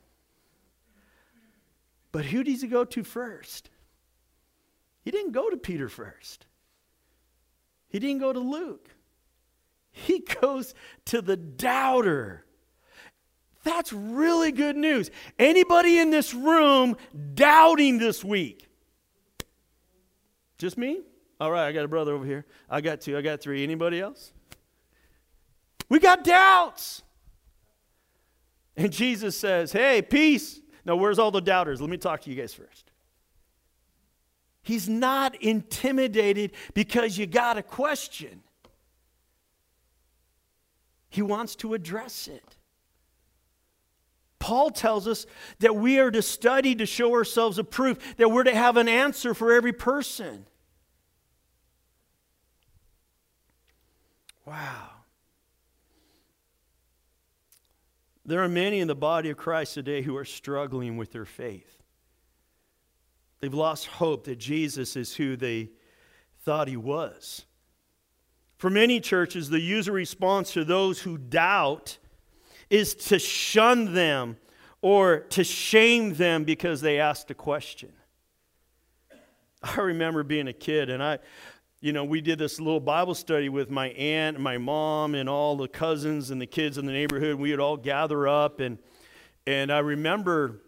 But 2.12 2.26
who 2.26 2.44
does 2.44 2.62
he 2.62 2.68
go 2.68 2.84
to 2.84 3.04
first? 3.04 3.70
He 5.04 5.12
didn't 5.12 5.32
go 5.32 5.50
to 5.50 5.58
Peter 5.58 5.88
first. 5.88 6.46
He 7.88 8.00
didn't 8.00 8.20
go 8.20 8.34
to 8.34 8.40
Luke. 8.40 8.90
He 10.06 10.20
goes 10.20 10.74
to 11.06 11.22
the 11.22 11.36
doubter. 11.36 12.46
That's 13.64 13.92
really 13.92 14.52
good 14.52 14.78
news. 14.78 15.12
Anybody 15.38 16.00
in 16.00 16.10
this 16.10 16.34
room 16.34 16.96
doubting 17.34 17.98
this 17.98 18.24
week? 18.24 18.68
Just 20.58 20.78
me? 20.78 21.02
All 21.40 21.52
right, 21.52 21.68
I 21.68 21.72
got 21.72 21.86
a 21.86 21.88
brother 21.88 22.14
over 22.14 22.26
here. 22.26 22.46
I 22.70 22.82
got 22.82 23.02
two, 23.02 23.18
I 23.18 23.22
got 23.22 23.42
three. 23.42 23.64
Anybody 23.64 24.00
else? 24.00 24.34
We 25.88 26.00
got 26.00 26.24
doubts. 26.24 27.02
And 28.78 28.92
Jesus 28.92 29.38
says, 29.38 29.72
Hey, 29.72 30.02
peace. 30.02 30.62
Now, 30.86 30.96
where's 30.96 31.20
all 31.20 31.32
the 31.32 31.42
doubters? 31.42 31.82
Let 31.82 31.90
me 31.90 31.98
talk 31.98 32.22
to 32.22 32.30
you 32.30 32.36
guys 32.36 32.54
first. 32.54 32.92
He's 34.62 34.88
not 34.88 35.36
intimidated 35.42 36.52
because 36.74 37.18
you 37.18 37.26
got 37.26 37.58
a 37.58 37.64
question. 37.64 38.42
He 41.10 41.22
wants 41.22 41.56
to 41.58 41.74
address 41.74 42.28
it. 42.28 42.56
Paul 44.40 44.72
tells 44.72 45.08
us 45.08 45.26
that 45.60 45.76
we 45.76 46.00
are 46.00 46.12
to 46.12 46.22
study 46.22 46.74
to 46.76 46.86
show 46.86 47.14
ourselves 47.14 47.58
approved, 47.58 48.02
that 48.18 48.30
we're 48.30 48.44
to 48.44 48.56
have 48.56 48.78
an 48.78 48.88
answer 48.88 49.34
for 49.34 49.54
every 49.54 49.74
person. 49.74 50.46
Wow. 54.46 54.90
There 58.26 58.42
are 58.44 58.50
many 58.50 58.80
in 58.80 58.88
the 58.88 58.96
body 58.96 59.30
of 59.30 59.38
Christ 59.38 59.74
today 59.74 60.02
who 60.02 60.16
are 60.16 60.26
struggling 60.26 60.98
with 60.98 61.12
their 61.12 61.26
faith. 61.26 61.84
They've 63.40 63.54
lost 63.54 63.88
hope 63.88 64.26
that 64.26 64.38
Jesus 64.38 64.96
is 64.96 65.16
who 65.16 65.36
they 65.36 65.70
thought 66.44 66.68
he 66.68 66.78
was. 66.78 67.46
For 68.60 68.70
many 68.70 69.00
churches, 69.00 69.50
the 69.50 69.62
usual 69.62 69.96
response 69.96 70.52
to 70.52 70.66
those 70.66 71.00
who 71.00 71.18
doubt 71.18 71.98
is 72.70 72.94
to 72.94 73.18
shun 73.18 73.94
them 73.94 74.36
or 74.82 75.22
to 75.30 75.46
shame 75.46 76.16
them 76.16 76.44
because 76.44 76.82
they 76.82 77.00
asked 77.00 77.32
a 77.32 77.34
question. 77.34 77.94
I 79.64 79.80
remember 79.80 80.24
being 80.24 80.50
a 80.50 80.54
kid, 80.54 80.90
and 80.90 81.02
I, 81.02 81.20
you 81.80 81.94
know, 81.94 82.04
we 82.04 82.20
did 82.20 82.38
this 82.38 82.60
little 82.60 82.82
Bible 82.82 83.16
study 83.16 83.48
with 83.48 83.70
my 83.70 83.92
aunt 83.92 84.36
and 84.36 84.44
my 84.44 84.58
mom 84.58 85.16
and 85.16 85.30
all 85.30 85.56
the 85.56 85.70
cousins 85.70 86.30
and 86.30 86.42
the 86.42 86.46
kids 86.46 86.78
in 86.78 86.86
the 86.86 86.92
neighborhood. 86.92 87.40
We 87.40 87.52
would 87.52 87.62
all 87.62 87.78
gather 87.78 88.28
up, 88.28 88.60
and 88.60 88.78
and 89.48 89.72
I 89.72 89.80
remember 89.80 90.60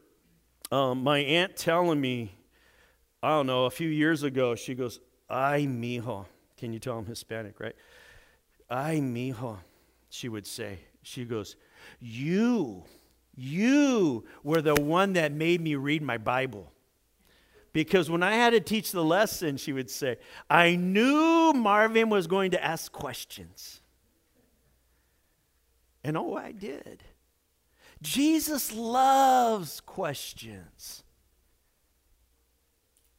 um, 0.72 1.04
my 1.04 1.20
aunt 1.20 1.58
telling 1.58 2.00
me, 2.00 2.38
I 3.22 3.32
don't 3.32 3.48
know, 3.48 3.66
a 3.66 3.70
few 3.70 3.90
years 3.90 4.24
ago, 4.24 4.56
she 4.56 4.76
goes, 4.76 5.02
"Ay, 5.30 5.68
mijo." 5.70 6.26
Can 6.62 6.74
you 6.74 6.80
tell 6.80 6.96
I'm 7.00 7.08
Hispanic, 7.08 7.60
right? 7.60 7.76
Ay, 8.70 9.00
mijo, 9.02 9.58
she 10.12 10.30
would 10.30 10.46
say. 10.46 10.78
She 11.02 11.26
goes, 11.26 11.56
You, 12.00 12.84
you 13.36 14.26
were 14.44 14.62
the 14.62 14.76
one 14.76 15.14
that 15.14 15.32
made 15.32 15.60
me 15.60 15.74
read 15.74 16.04
my 16.04 16.20
Bible. 16.20 16.72
Because 17.74 18.12
when 18.12 18.22
I 18.22 18.34
had 18.34 18.52
to 18.52 18.60
teach 18.60 18.92
the 18.92 19.04
lesson, 19.04 19.58
she 19.58 19.74
would 19.74 19.90
say, 19.90 20.18
I 20.52 20.76
knew 20.76 21.52
Marvin 21.54 22.10
was 22.10 22.28
going 22.28 22.52
to 22.52 22.64
ask 22.64 22.92
questions. 22.92 23.82
And 26.04 26.16
oh, 26.16 26.36
I 26.36 26.52
did. 26.52 27.04
Jesus 28.04 28.72
loves 28.72 29.82
questions. 29.82 31.02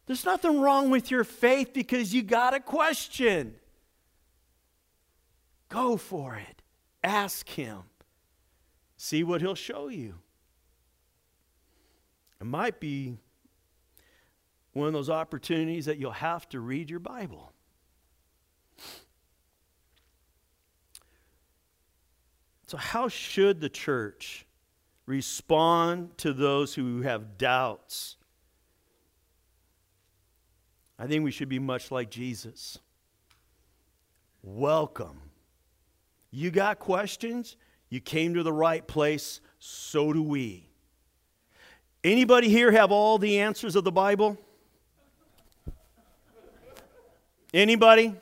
There's 0.06 0.24
nothing 0.24 0.60
wrong 0.60 0.90
with 0.90 1.10
your 1.10 1.24
faith 1.24 1.72
because 1.72 2.12
you 2.12 2.22
got 2.22 2.54
a 2.54 2.60
question. 2.60 3.54
Go 5.68 5.96
for 5.96 6.36
it. 6.36 6.62
Ask 7.02 7.48
Him. 7.48 7.82
See 8.96 9.24
what 9.24 9.40
He'll 9.40 9.54
show 9.54 9.88
you. 9.88 10.16
It 12.40 12.44
might 12.44 12.80
be 12.80 13.16
one 14.72 14.86
of 14.86 14.92
those 14.92 15.10
opportunities 15.10 15.86
that 15.86 15.98
you'll 15.98 16.10
have 16.12 16.48
to 16.48 16.60
read 16.60 16.90
your 16.90 16.98
Bible. 16.98 17.52
So, 22.66 22.78
how 22.78 23.08
should 23.08 23.60
the 23.60 23.68
church 23.68 24.46
respond 25.06 26.16
to 26.18 26.32
those 26.32 26.74
who 26.74 27.02
have 27.02 27.36
doubts 27.36 28.16
I 30.98 31.07
think 31.07 31.24
we 31.24 31.31
should 31.31 31.48
be 31.48 31.59
much 31.59 31.90
like 31.90 32.11
Jesus. 32.11 32.78
Welcome. 34.42 35.20
You 36.31 36.50
got 36.50 36.78
questions? 36.78 37.57
You 37.88 38.00
came 38.00 38.35
to 38.35 38.42
the 38.42 38.52
right 38.52 38.87
place. 38.87 39.40
So 39.59 40.12
do 40.12 40.22
we. 40.22 40.68
Anybody 42.05 42.48
here 42.48 42.72
have 42.72 42.90
all 42.90 43.18
the 43.18 43.38
answers 43.40 43.76
of 43.76 43.85
the 43.85 43.92
Bible? 43.92 44.38
Anybody? 47.55 48.14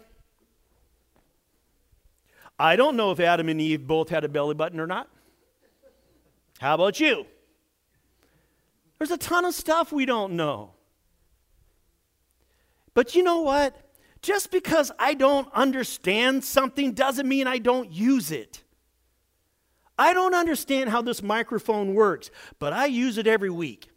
I 2.58 2.76
don't 2.76 2.96
know 2.96 3.10
if 3.10 3.20
Adam 3.20 3.48
and 3.48 3.60
Eve 3.60 3.86
both 3.86 4.10
had 4.10 4.24
a 4.24 4.28
belly 4.28 4.54
button 4.54 4.80
or 4.80 4.86
not. 4.86 5.08
How 6.58 6.74
about 6.74 7.00
you? 7.00 7.24
There's 8.98 9.10
a 9.10 9.16
ton 9.16 9.46
of 9.46 9.54
stuff 9.54 9.92
we 9.92 10.04
don't 10.04 10.34
know. 10.34 10.72
But 13.00 13.14
you 13.14 13.22
know 13.22 13.40
what? 13.40 13.74
Just 14.20 14.50
because 14.50 14.92
I 14.98 15.14
don't 15.14 15.50
understand 15.54 16.44
something 16.44 16.92
doesn't 16.92 17.26
mean 17.26 17.46
I 17.46 17.56
don't 17.56 17.90
use 17.90 18.30
it. 18.30 18.62
I 19.98 20.12
don't 20.12 20.34
understand 20.34 20.90
how 20.90 21.00
this 21.00 21.22
microphone 21.22 21.94
works, 21.94 22.30
but 22.58 22.74
I 22.74 22.84
use 22.84 23.16
it 23.16 23.26
every 23.26 23.48
week. 23.48 23.88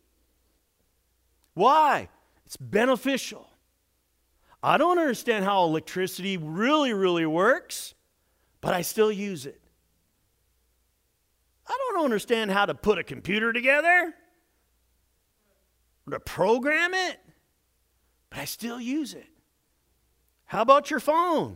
Why? 1.53 2.07
It's 2.45 2.55
beneficial. 2.55 3.49
I 4.63 4.77
don't 4.77 4.97
understand 4.97 5.43
how 5.43 5.65
electricity 5.65 6.37
really, 6.37 6.93
really 6.93 7.25
works, 7.25 7.95
but 8.61 8.73
I 8.73 8.83
still 8.83 9.11
use 9.11 9.45
it. 9.45 9.59
I 11.67 11.77
don't 11.77 12.05
understand 12.05 12.51
how 12.51 12.67
to 12.67 12.73
put 12.73 12.99
a 12.99 13.03
computer 13.03 13.51
together 13.51 14.13
or 16.07 16.11
to 16.11 16.21
program 16.21 16.93
it, 16.93 17.19
but 18.33 18.41
I 18.41 18.45
still 18.45 18.81
use 18.81 19.13
it. 19.13 19.27
How 20.45 20.63
about 20.63 20.89
your 20.89 20.99
phone? 20.99 21.55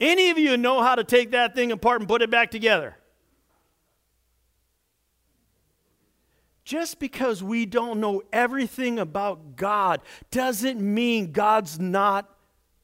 Any 0.00 0.30
of 0.30 0.38
you 0.38 0.56
know 0.56 0.82
how 0.82 0.94
to 0.94 1.04
take 1.04 1.32
that 1.32 1.54
thing 1.54 1.72
apart 1.72 2.00
and 2.00 2.08
put 2.08 2.22
it 2.22 2.30
back 2.30 2.50
together? 2.50 2.96
Just 6.64 6.98
because 6.98 7.42
we 7.42 7.66
don't 7.66 8.00
know 8.00 8.22
everything 8.32 8.98
about 8.98 9.56
God 9.56 10.00
doesn't 10.30 10.80
mean 10.80 11.32
God's 11.32 11.78
not 11.78 12.34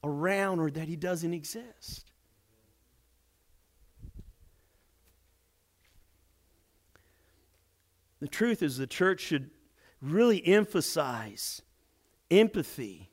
around 0.03 0.59
or 0.59 0.69
that 0.69 0.87
He 0.87 0.95
doesn't 0.95 1.33
exist. 1.33 2.11
The 8.19 8.27
truth 8.27 8.61
is, 8.61 8.77
the 8.77 8.85
church 8.85 9.21
should 9.21 9.49
really 10.01 10.45
emphasize 10.45 11.63
empathy 12.29 13.09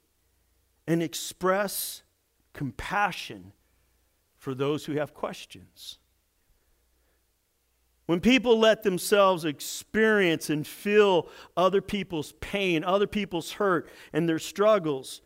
and 0.87 1.03
express 1.03 2.03
compassion 2.53 3.53
for 4.37 4.55
those 4.55 4.85
who 4.85 4.93
have 4.93 5.15
questions. 5.15 5.99
When 8.07 8.21
people 8.21 8.59
let 8.59 8.83
themselves 8.83 9.47
experience 9.47 10.51
and 10.51 10.67
feel 10.67 11.29
other 11.57 11.81
people's 11.81 12.33
pain, 12.41 12.85
other 12.85 13.07
people's 13.07 13.53
hurt, 13.53 13.89
and 14.13 14.29
their 14.29 14.39
struggles, 14.39 15.23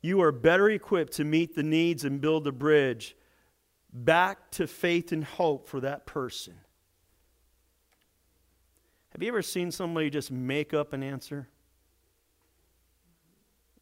you 0.00 0.20
are 0.20 0.30
better 0.30 0.70
equipped 0.70 1.14
to 1.14 1.24
meet 1.24 1.56
the 1.56 1.62
needs 1.64 2.04
and 2.04 2.20
build 2.20 2.44
the 2.44 2.52
bridge 2.52 3.16
back 3.92 4.50
to 4.52 4.66
faith 4.66 5.12
and 5.12 5.24
hope 5.24 5.68
for 5.68 5.80
that 5.80 6.06
person. 6.06 6.54
Have 9.10 9.22
you 9.22 9.28
ever 9.28 9.42
seen 9.42 9.70
somebody 9.70 10.08
just 10.10 10.30
make 10.30 10.72
up 10.72 10.92
an 10.92 11.02
answer? 11.02 11.48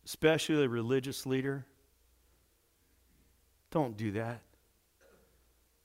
Especially 0.04 0.64
a 0.64 0.68
religious 0.68 1.26
leader. 1.26 1.66
Don't 3.70 3.96
do 3.96 4.12
that. 4.12 4.40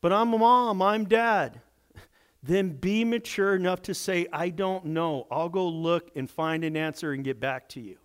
But 0.02 0.14
I'm 0.14 0.34
a 0.34 0.38
mom, 0.38 0.82
I'm 0.82 1.06
dad. 1.06 1.62
Then 2.44 2.70
be 2.70 3.04
mature 3.04 3.56
enough 3.56 3.82
to 3.84 3.96
say, 3.96 4.28
I 4.32 4.50
don't 4.50 4.86
know. 4.86 5.26
I'll 5.32 5.50
go 5.50 5.68
look 5.68 6.12
and 6.16 6.30
find 6.30 6.64
an 6.64 6.78
answer 6.78 7.12
and 7.12 7.24
get 7.24 7.40
back 7.40 7.70
to 7.70 7.82
you. 7.82 7.98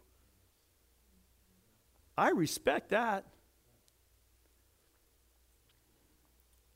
I 2.17 2.31
respect 2.31 2.89
that. 2.89 3.27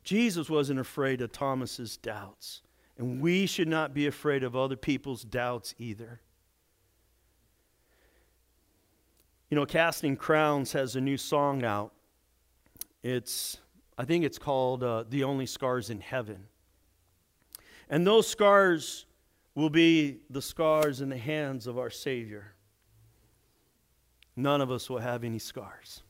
Jesus 0.03 0.51
wasn't 0.51 0.79
afraid 0.79 1.23
of 1.23 1.33
Thomas's 1.33 1.97
doubts. 1.97 2.61
And 2.99 3.20
we 3.20 3.47
should 3.47 3.68
not 3.68 3.94
be 3.94 4.07
afraid 4.07 4.44
of 4.44 4.55
other 4.55 4.77
people's 4.77 5.25
doubts 5.25 5.75
either. 5.79 6.20
You 9.55 9.61
know, 9.61 9.67
Casting 9.67 10.17
Crowns 10.17 10.73
has 10.73 10.97
a 10.97 11.01
new 11.01 11.17
song 11.17 11.62
out. 11.62 11.93
It's, 13.05 13.59
I 13.97 14.05
think 14.05 14.25
it's 14.25 14.37
called 14.37 14.83
uh, 14.83 15.05
The 15.09 15.23
Only 15.23 15.47
Scars 15.47 15.90
in 15.90 16.01
Heaven. 16.01 16.49
And 17.88 18.05
those 18.05 18.27
scars 18.27 19.07
will 19.55 19.71
be 19.71 20.23
the 20.29 20.43
scars 20.43 21.01
in 21.01 21.09
the 21.09 21.17
hands 21.17 21.69
of 21.69 21.79
our 21.79 21.88
Savior. 21.88 22.57
None 24.35 24.61
of 24.61 24.73
us 24.73 24.90
will 24.90 24.99
have 24.99 25.23
any 25.23 25.38
scars, 25.38 26.03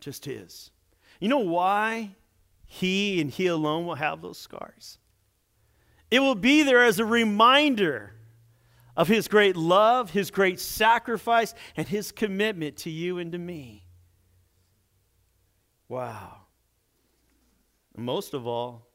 just 0.00 0.24
His. 0.24 0.70
You 1.20 1.28
know 1.28 1.40
why 1.40 2.12
he 2.64 3.20
and 3.20 3.30
He 3.30 3.46
alone 3.46 3.84
will 3.84 3.96
have 3.96 4.22
those 4.22 4.38
scars. 4.38 4.96
It 6.10 6.20
will 6.20 6.34
be 6.34 6.62
there 6.62 6.82
as 6.82 6.98
a 6.98 7.04
reminder 7.04 8.14
of 8.98 9.06
His 9.06 9.28
great 9.28 9.56
love, 9.56 10.10
His 10.10 10.30
great 10.30 10.58
sacrifice, 10.58 11.54
and 11.76 11.86
His 11.86 12.12
commitment 12.12 12.76
to 12.78 12.90
you 12.90 13.18
and 13.18 13.32
to 13.32 13.38
me. 13.38 13.86
Wow. 15.88 16.42
Most 17.96 18.34
of 18.34 18.46
all, 18.46 18.88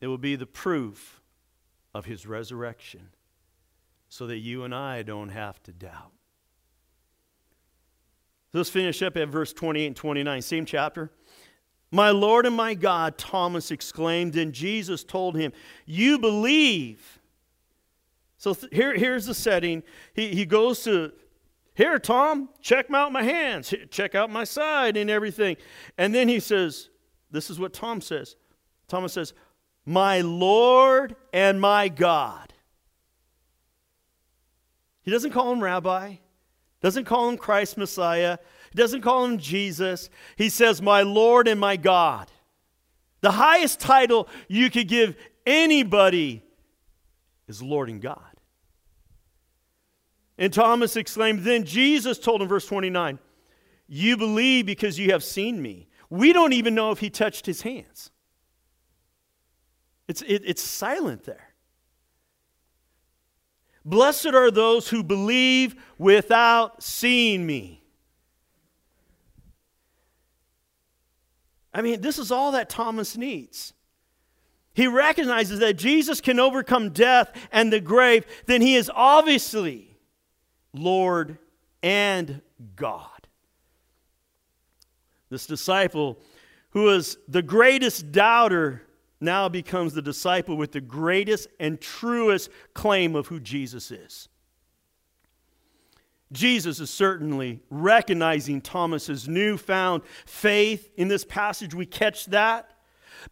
it 0.00 0.08
will 0.08 0.18
be 0.18 0.36
the 0.36 0.46
proof 0.46 1.22
of 1.94 2.04
His 2.04 2.26
resurrection 2.26 3.08
so 4.08 4.26
that 4.26 4.38
you 4.38 4.64
and 4.64 4.74
I 4.74 5.02
don't 5.02 5.28
have 5.28 5.62
to 5.62 5.72
doubt. 5.72 6.12
let's 8.52 8.70
finish 8.70 9.00
up 9.02 9.16
at 9.16 9.28
verse 9.28 9.52
28 9.52 9.86
and 9.86 9.96
29, 9.96 10.42
same 10.42 10.64
chapter. 10.66 11.12
My 11.90 12.10
Lord 12.10 12.46
and 12.46 12.56
my 12.56 12.74
God, 12.74 13.16
Thomas 13.16 13.70
exclaimed, 13.70 14.36
and 14.36 14.52
Jesus 14.52 15.04
told 15.04 15.36
him, 15.36 15.52
You 15.86 16.18
believe. 16.18 17.17
So 18.38 18.54
th- 18.54 18.72
here, 18.72 18.96
here's 18.96 19.26
the 19.26 19.34
setting. 19.34 19.82
He, 20.14 20.34
he 20.34 20.46
goes 20.46 20.82
to, 20.84 21.12
Here, 21.74 21.98
Tom, 21.98 22.48
check 22.62 22.90
out 22.90 23.12
my 23.12 23.22
hands, 23.22 23.74
check 23.90 24.14
out 24.14 24.30
my 24.30 24.44
side, 24.44 24.96
and 24.96 25.10
everything. 25.10 25.56
And 25.98 26.14
then 26.14 26.28
he 26.28 26.40
says, 26.40 26.88
This 27.30 27.50
is 27.50 27.58
what 27.58 27.72
Tom 27.72 28.00
says. 28.00 28.36
Thomas 28.86 29.12
says, 29.12 29.34
My 29.84 30.20
Lord 30.20 31.16
and 31.32 31.60
my 31.60 31.88
God. 31.88 32.52
He 35.02 35.10
doesn't 35.10 35.32
call 35.32 35.52
him 35.52 35.62
rabbi, 35.62 36.16
doesn't 36.80 37.06
call 37.06 37.28
him 37.28 37.36
Christ 37.36 37.76
Messiah, 37.76 38.38
he 38.70 38.76
doesn't 38.76 39.00
call 39.00 39.24
him 39.24 39.38
Jesus. 39.38 40.10
He 40.36 40.48
says, 40.48 40.80
My 40.80 41.02
Lord 41.02 41.48
and 41.48 41.58
my 41.58 41.76
God. 41.76 42.30
The 43.20 43.32
highest 43.32 43.80
title 43.80 44.28
you 44.46 44.70
could 44.70 44.86
give 44.86 45.16
anybody 45.44 46.44
is 47.48 47.62
Lord 47.62 47.88
and 47.88 48.00
God. 48.00 48.27
And 50.38 50.52
Thomas 50.52 50.96
exclaimed, 50.96 51.40
Then 51.40 51.64
Jesus 51.64 52.18
told 52.18 52.40
him, 52.40 52.48
verse 52.48 52.66
29, 52.66 53.18
You 53.88 54.16
believe 54.16 54.66
because 54.66 54.98
you 54.98 55.10
have 55.10 55.24
seen 55.24 55.60
me. 55.60 55.88
We 56.08 56.32
don't 56.32 56.52
even 56.52 56.74
know 56.74 56.92
if 56.92 57.00
he 57.00 57.10
touched 57.10 57.44
his 57.44 57.62
hands. 57.62 58.10
It's, 60.06 60.22
it, 60.22 60.42
it's 60.46 60.62
silent 60.62 61.24
there. 61.24 61.48
Blessed 63.84 64.28
are 64.28 64.50
those 64.50 64.88
who 64.88 65.02
believe 65.02 65.74
without 65.98 66.82
seeing 66.82 67.44
me. 67.44 67.82
I 71.74 71.82
mean, 71.82 72.00
this 72.00 72.18
is 72.18 72.32
all 72.32 72.52
that 72.52 72.70
Thomas 72.70 73.16
needs. 73.16 73.74
He 74.72 74.86
recognizes 74.86 75.58
that 75.60 75.74
Jesus 75.74 76.20
can 76.20 76.38
overcome 76.38 76.90
death 76.90 77.32
and 77.50 77.72
the 77.72 77.80
grave, 77.80 78.24
then 78.46 78.62
he 78.62 78.76
is 78.76 78.90
obviously 78.94 79.87
Lord 80.72 81.38
and 81.82 82.40
God. 82.76 83.28
This 85.30 85.46
disciple, 85.46 86.18
who 86.70 86.90
is 86.90 87.18
the 87.28 87.42
greatest 87.42 88.12
doubter, 88.12 88.82
now 89.20 89.48
becomes 89.48 89.94
the 89.94 90.02
disciple 90.02 90.56
with 90.56 90.72
the 90.72 90.80
greatest 90.80 91.48
and 91.58 91.80
truest 91.80 92.50
claim 92.72 93.14
of 93.16 93.26
who 93.26 93.40
Jesus 93.40 93.90
is. 93.90 94.28
Jesus 96.30 96.78
is 96.78 96.90
certainly 96.90 97.60
recognizing 97.70 98.60
Thomas's 98.60 99.28
newfound 99.28 100.02
faith. 100.26 100.90
In 100.96 101.08
this 101.08 101.24
passage, 101.24 101.74
we 101.74 101.86
catch 101.86 102.26
that. 102.26 102.70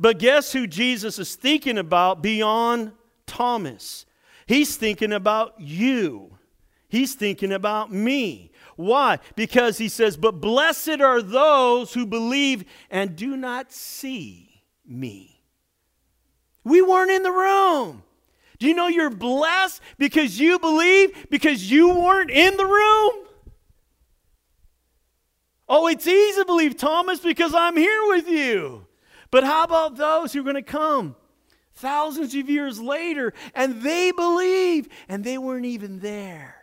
But 0.01 0.18
guess 0.18 0.53
who 0.53 0.66
Jesus 0.66 1.18
is 1.18 1.37
thinking 1.37 1.79
about 1.79 2.22
beyond 2.22 2.92
Thomas? 3.27 4.07
He's 4.46 4.77
thinking 4.77 5.12
about 5.12 5.55
you. 5.59 6.38
He's 6.88 7.14
thinking 7.14 7.53
about 7.53 7.92
me. 7.92 8.53
Why? 8.77 9.18
Because 9.35 9.79
he 9.79 9.88
says, 9.88 10.16
But 10.16 10.40
blessed 10.40 11.01
are 11.01 11.22
those 11.22 11.94
who 11.94 12.07
believe 12.07 12.64
and 12.90 13.16
do 13.16 13.37
not 13.37 13.72
see 13.72 14.62
me. 14.87 15.40
We 16.64 16.83
weren't 16.83 17.11
in 17.11 17.22
the 17.22 17.33
room. 17.33 18.03
Do 18.59 18.66
you 18.66 18.75
know 18.75 18.88
you're 18.88 19.11
blessed 19.11 19.81
because 19.99 20.40
you 20.40 20.59
believe, 20.59 21.27
because 21.31 21.70
you 21.70 21.90
weren't 21.90 22.31
in 22.31 22.57
the 22.57 22.64
room? 22.64 23.27
Oh, 25.68 25.88
it's 25.88 26.07
easy 26.07 26.40
to 26.40 26.44
believe, 26.44 26.77
Thomas, 26.77 27.18
because 27.20 27.55
I'm 27.55 27.77
here 27.77 28.07
with 28.09 28.29
you. 28.29 28.87
But 29.31 29.44
how 29.44 29.64
about 29.64 29.96
those 29.96 30.33
who 30.33 30.40
are 30.40 30.44
going 30.44 30.55
to 30.55 30.62
come 30.62 31.16
thousands 31.75 32.35
of 32.35 32.49
years 32.49 32.81
later 32.81 33.35
and 33.55 33.83
they 33.83 34.12
believe 34.12 34.88
and 35.09 35.25
they 35.25 35.37
weren't 35.37 35.66
even 35.66 35.99
there? 35.99 36.56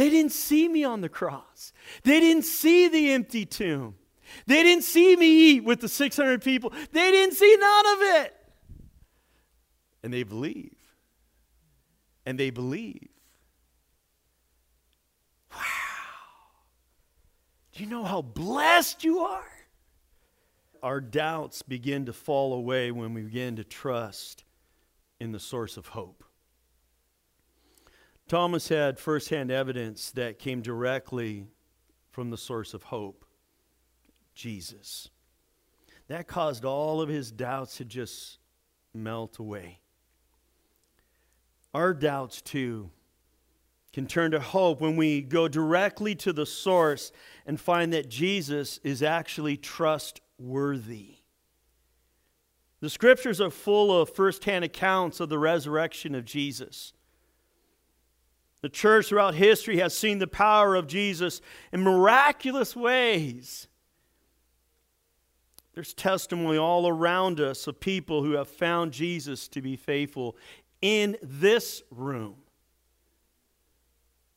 They 0.00 0.08
didn't 0.08 0.32
see 0.32 0.66
me 0.66 0.82
on 0.82 1.02
the 1.02 1.10
cross, 1.10 1.72
they 2.04 2.20
didn't 2.20 2.44
see 2.44 2.88
the 2.88 3.12
empty 3.12 3.44
tomb, 3.44 3.96
they 4.46 4.62
didn't 4.62 4.84
see 4.84 5.14
me 5.14 5.26
eat 5.26 5.64
with 5.64 5.80
the 5.80 5.88
600 5.88 6.42
people, 6.42 6.72
they 6.92 7.10
didn't 7.10 7.34
see 7.34 7.56
none 7.60 7.86
of 7.86 7.98
it 8.24 8.36
and 10.02 10.12
they 10.12 10.22
believe. 10.22 10.76
And 12.26 12.38
they 12.38 12.50
believe. 12.50 13.08
Wow. 15.52 15.58
Do 17.72 17.82
you 17.82 17.88
know 17.88 18.04
how 18.04 18.22
blessed 18.22 19.04
you 19.04 19.20
are? 19.20 19.44
Our 20.82 21.00
doubts 21.00 21.62
begin 21.62 22.06
to 22.06 22.12
fall 22.12 22.52
away 22.54 22.90
when 22.90 23.14
we 23.14 23.22
begin 23.22 23.56
to 23.56 23.64
trust 23.64 24.44
in 25.18 25.32
the 25.32 25.40
source 25.40 25.76
of 25.76 25.88
hope. 25.88 26.24
Thomas 28.30 28.68
had 28.68 29.00
firsthand 29.00 29.50
evidence 29.50 30.12
that 30.12 30.38
came 30.38 30.62
directly 30.62 31.48
from 32.12 32.30
the 32.30 32.36
source 32.36 32.74
of 32.74 32.84
hope 32.84 33.24
Jesus. 34.36 35.10
That 36.06 36.28
caused 36.28 36.64
all 36.64 37.00
of 37.00 37.08
his 37.08 37.32
doubts 37.32 37.78
to 37.78 37.84
just 37.84 38.38
melt 38.94 39.40
away. 39.40 39.80
Our 41.74 41.92
doubts, 41.92 42.40
too, 42.40 42.90
can 43.92 44.06
turn 44.06 44.30
to 44.30 44.38
hope 44.38 44.80
when 44.80 44.94
we 44.94 45.22
go 45.22 45.48
directly 45.48 46.14
to 46.14 46.32
the 46.32 46.46
source 46.46 47.10
and 47.46 47.60
find 47.60 47.92
that 47.92 48.08
Jesus 48.08 48.78
is 48.84 49.02
actually 49.02 49.56
trustworthy. 49.56 51.16
The 52.78 52.90
scriptures 52.90 53.40
are 53.40 53.50
full 53.50 54.00
of 54.00 54.14
firsthand 54.14 54.64
accounts 54.64 55.18
of 55.18 55.30
the 55.30 55.38
resurrection 55.40 56.14
of 56.14 56.24
Jesus. 56.24 56.92
The 58.62 58.68
church 58.68 59.08
throughout 59.08 59.34
history 59.34 59.78
has 59.78 59.96
seen 59.96 60.18
the 60.18 60.26
power 60.26 60.74
of 60.74 60.86
Jesus 60.86 61.40
in 61.72 61.82
miraculous 61.82 62.76
ways. 62.76 63.68
There's 65.72 65.94
testimony 65.94 66.58
all 66.58 66.88
around 66.88 67.40
us 67.40 67.66
of 67.66 67.80
people 67.80 68.22
who 68.22 68.32
have 68.32 68.48
found 68.48 68.92
Jesus 68.92 69.48
to 69.48 69.62
be 69.62 69.76
faithful 69.76 70.36
in 70.82 71.16
this 71.22 71.82
room. 71.90 72.34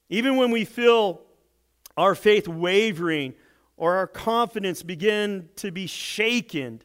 Even 0.09 0.37
when 0.37 0.51
we 0.51 0.63
feel 0.63 1.21
our 1.97 2.15
faith 2.15 2.47
wavering 2.47 3.33
or 3.75 3.95
our 3.95 4.07
confidence 4.07 4.83
begin 4.83 5.49
to 5.57 5.71
be 5.71 5.87
shaken, 5.87 6.81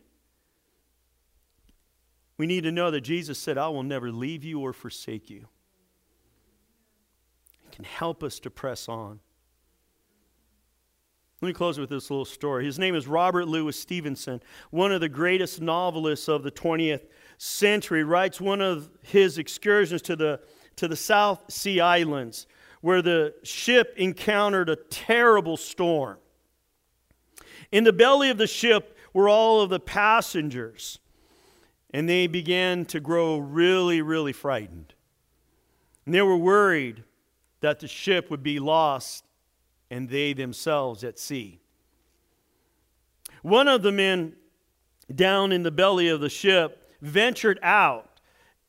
we 2.37 2.47
need 2.47 2.65
to 2.65 2.73
know 2.73 2.91
that 2.91 3.03
Jesus 3.03 3.39
said, 3.39 3.59
I 3.59 3.69
will 3.69 3.83
never 3.83 4.11
leave 4.11 4.45
you 4.45 4.61
or 4.61 4.73
forsake 4.73 5.29
you. 5.29 5.47
Can 7.79 7.85
help 7.85 8.25
us 8.25 8.41
to 8.41 8.51
press 8.51 8.89
on. 8.89 9.21
Let 11.41 11.47
me 11.47 11.53
close 11.53 11.79
with 11.79 11.91
this 11.91 12.11
little 12.11 12.25
story. 12.25 12.65
His 12.65 12.77
name 12.77 12.97
is 12.97 13.07
Robert 13.07 13.47
Louis 13.47 13.79
Stevenson, 13.79 14.43
one 14.73 14.91
of 14.91 15.01
the 15.01 15.09
greatest 15.09 15.61
novelists 15.61 16.27
of 16.27 16.43
the 16.43 16.51
20th 16.51 17.07
century. 17.37 18.03
Writes 18.03 18.41
one 18.41 18.61
of 18.61 18.91
his 19.03 19.39
excursions 19.39 20.03
to 20.03 20.17
the, 20.17 20.41
to 20.75 20.89
the 20.89 20.97
South 20.97 21.53
Sea 21.53 21.79
Islands, 21.79 22.49
where 22.81 23.01
the 23.01 23.33
ship 23.45 23.95
encountered 23.97 24.69
a 24.69 24.75
terrible 24.75 25.57
storm. 25.57 26.19
In 27.71 27.85
the 27.85 27.93
belly 27.93 28.29
of 28.29 28.39
the 28.39 28.49
ship 28.49 28.99
were 29.13 29.29
all 29.29 29.61
of 29.61 29.71
the 29.71 29.79
passengers, 29.79 30.99
and 31.95 32.09
they 32.09 32.27
began 32.27 32.87
to 32.87 32.99
grow 32.99 33.39
really, 33.39 34.03
really 34.03 34.33
frightened. 34.33 34.95
And 36.05 36.13
they 36.13 36.23
were 36.23 36.37
worried 36.37 37.05
that 37.61 37.81
the 37.81 37.89
ship 37.89 38.31
would 38.31 38.43
be 38.43 38.59
lost 38.59 39.25
and 39.91 40.09
they 40.09 40.33
themselves 40.33 41.05
at 41.05 41.19
sea. 41.19 41.61
One 43.43 43.69
of 43.69 43.83
the 43.83 43.93
men 43.93 44.35
down 45.15 45.53
in 45.53 45.63
the 45.63 45.71
belly 45.71 46.09
of 46.09 46.21
the 46.21 46.29
ship 46.29 46.93
ventured 47.01 47.59
out 47.63 48.21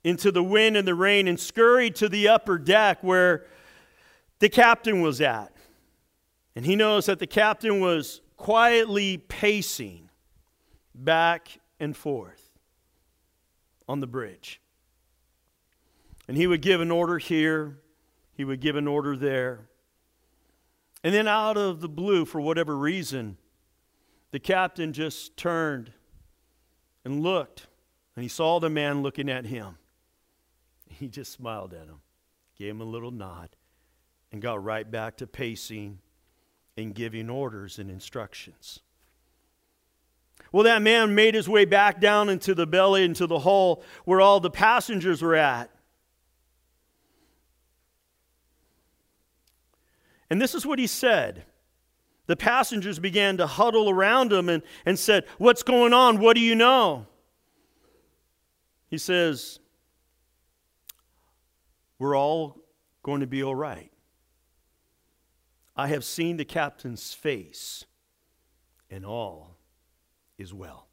into 0.04 0.32
the 0.32 0.44
wind 0.44 0.78
and 0.78 0.88
the 0.88 0.96
rain 0.96 1.28
and 1.28 1.40
scurried 1.40 1.96
to 1.96 2.08
the 2.08 2.28
upper 2.28 2.58
deck 2.58 3.04
where 3.04 3.46
the 4.40 4.50
captain 4.50 5.02
was 5.02 5.20
at. 5.22 5.54
And 6.56 6.66
he 6.66 6.76
knows 6.76 7.06
that 7.08 7.20
the 7.20 7.28
captain 7.28 7.80
was 7.80 8.22
quietly 8.38 9.18
pacing 9.18 10.10
back 10.96 11.60
and 11.80 11.96
forth 11.96 12.50
on 13.88 14.00
the 14.00 14.08
bridge. 14.08 14.62
And 16.28 16.38
he 16.38 16.48
would 16.48 16.62
give 16.62 16.80
an 16.80 16.92
order 16.92 17.18
here, 17.18 17.80
he 18.40 18.46
would 18.46 18.62
give 18.62 18.78
an 18.78 18.88
order 18.88 19.18
there. 19.18 19.68
And 21.04 21.14
then, 21.14 21.28
out 21.28 21.58
of 21.58 21.82
the 21.82 21.90
blue, 21.90 22.24
for 22.24 22.40
whatever 22.40 22.78
reason, 22.78 23.36
the 24.32 24.40
captain 24.40 24.94
just 24.94 25.36
turned 25.36 25.92
and 27.04 27.22
looked, 27.22 27.68
and 28.16 28.24
he 28.24 28.30
saw 28.30 28.62
the 28.62 28.70
man 28.70 29.04
looking 29.04 29.30
at 29.30 29.48
him. 29.48 29.78
He 30.88 31.10
just 31.10 31.34
smiled 31.34 31.74
at 31.74 31.88
him, 31.88 32.00
gave 32.58 32.70
him 32.72 32.80
a 32.80 32.86
little 32.86 33.12
nod, 33.12 33.50
and 34.32 34.42
got 34.42 34.64
right 34.64 34.90
back 34.90 35.18
to 35.18 35.28
pacing 35.28 36.00
and 36.78 36.96
giving 36.96 37.30
orders 37.30 37.78
and 37.78 37.92
instructions. 37.92 38.80
Well, 40.54 40.64
that 40.64 40.82
man 40.82 41.14
made 41.14 41.36
his 41.36 41.50
way 41.50 41.66
back 41.66 42.00
down 42.00 42.30
into 42.30 42.56
the 42.56 42.66
belly, 42.66 43.04
into 43.04 43.28
the 43.28 43.40
hole 43.40 43.84
where 44.06 44.22
all 44.22 44.40
the 44.40 44.50
passengers 44.50 45.22
were 45.22 45.36
at. 45.36 45.70
And 50.30 50.42
this 50.42 50.54
is 50.54 50.66
what 50.66 50.80
he 50.80 50.88
said. 50.88 51.46
The 52.28 52.36
passengers 52.36 53.00
began 53.00 53.38
to 53.38 53.48
huddle 53.48 53.90
around 53.90 54.32
him 54.32 54.50
and, 54.50 54.62
and 54.86 55.00
said, 55.00 55.26
What's 55.38 55.64
going 55.64 55.94
on? 55.94 56.20
What 56.20 56.36
do 56.36 56.42
you 56.42 56.54
know? 56.54 57.08
He 58.90 59.00
says, 59.00 59.60
We're 61.98 62.16
all 62.16 62.58
going 63.02 63.22
to 63.22 63.28
be 63.28 63.42
all 63.42 63.56
right. 63.56 63.92
I 65.76 65.88
have 65.88 66.04
seen 66.04 66.38
the 66.38 66.46
captain's 66.46 67.14
face, 67.14 67.86
and 68.92 69.06
all 69.06 69.56
is 70.38 70.54
well. 70.54 70.88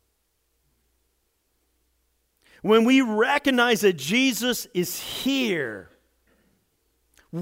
When 2.62 2.84
we 2.84 3.00
recognize 3.00 3.82
that 3.82 3.96
Jesus 3.96 4.66
is 4.72 4.98
here, 4.98 5.90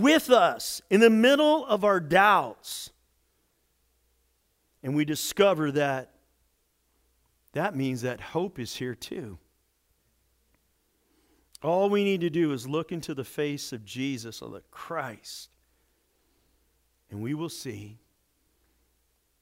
with 0.02 0.30
us 0.30 0.83
in 0.90 1.00
the 1.00 1.11
middle 1.11 1.64
of 1.66 1.85
our 1.85 2.00
doubts. 2.00 2.90
And 4.83 4.94
we 4.94 5.04
discover 5.04 5.70
that 5.72 6.11
that 7.52 7.76
means 7.76 8.02
that 8.02 8.20
hope 8.20 8.59
is 8.59 8.74
here 8.74 8.94
too. 8.94 9.38
All 11.62 11.88
we 11.88 12.04
need 12.04 12.20
to 12.20 12.30
do 12.30 12.52
is 12.52 12.68
look 12.68 12.92
into 12.92 13.14
the 13.14 13.24
face 13.24 13.72
of 13.72 13.85
Jesus 13.85 14.42
or 14.42 14.50
the 14.50 14.62
Christ, 14.70 15.48
and 17.11 17.22
we 17.22 17.33
will 17.33 17.48
see 17.48 17.98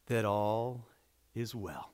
that 0.07 0.25
all 0.25 0.87
is 1.35 1.55
well. 1.55 1.91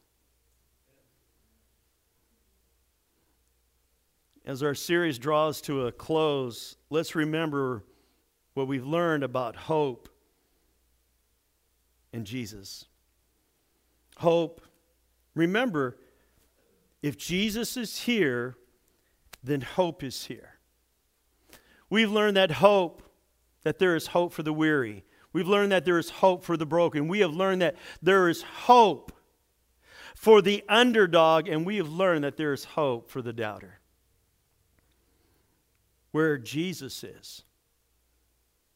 As 4.44 4.62
our 4.62 4.74
series 4.74 5.18
draws 5.18 5.60
to 5.62 5.86
a 5.86 5.92
close, 5.92 6.76
let's 6.90 7.14
remember 7.14 7.84
what 8.58 8.66
we've 8.66 8.86
learned 8.86 9.22
about 9.22 9.54
hope 9.54 10.08
in 12.12 12.24
Jesus. 12.24 12.86
Hope, 14.16 14.60
remember, 15.36 15.96
if 17.00 17.16
Jesus 17.16 17.76
is 17.76 18.00
here, 18.00 18.56
then 19.44 19.60
hope 19.60 20.02
is 20.02 20.24
here. 20.24 20.54
We've 21.88 22.10
learned 22.10 22.36
that 22.36 22.50
hope, 22.50 23.04
that 23.62 23.78
there 23.78 23.94
is 23.94 24.08
hope 24.08 24.32
for 24.32 24.42
the 24.42 24.52
weary. 24.52 25.04
We've 25.32 25.46
learned 25.46 25.70
that 25.70 25.84
there 25.84 25.98
is 25.98 26.10
hope 26.10 26.42
for 26.42 26.56
the 26.56 26.66
broken. 26.66 27.06
We 27.06 27.20
have 27.20 27.32
learned 27.32 27.62
that 27.62 27.76
there 28.02 28.28
is 28.28 28.42
hope 28.42 29.12
for 30.16 30.42
the 30.42 30.64
underdog, 30.68 31.46
and 31.46 31.64
we 31.64 31.76
have 31.76 31.88
learned 31.88 32.24
that 32.24 32.36
there 32.36 32.52
is 32.52 32.64
hope 32.64 33.08
for 33.08 33.22
the 33.22 33.32
doubter. 33.32 33.78
Where 36.10 36.38
Jesus 36.38 37.04
is, 37.04 37.44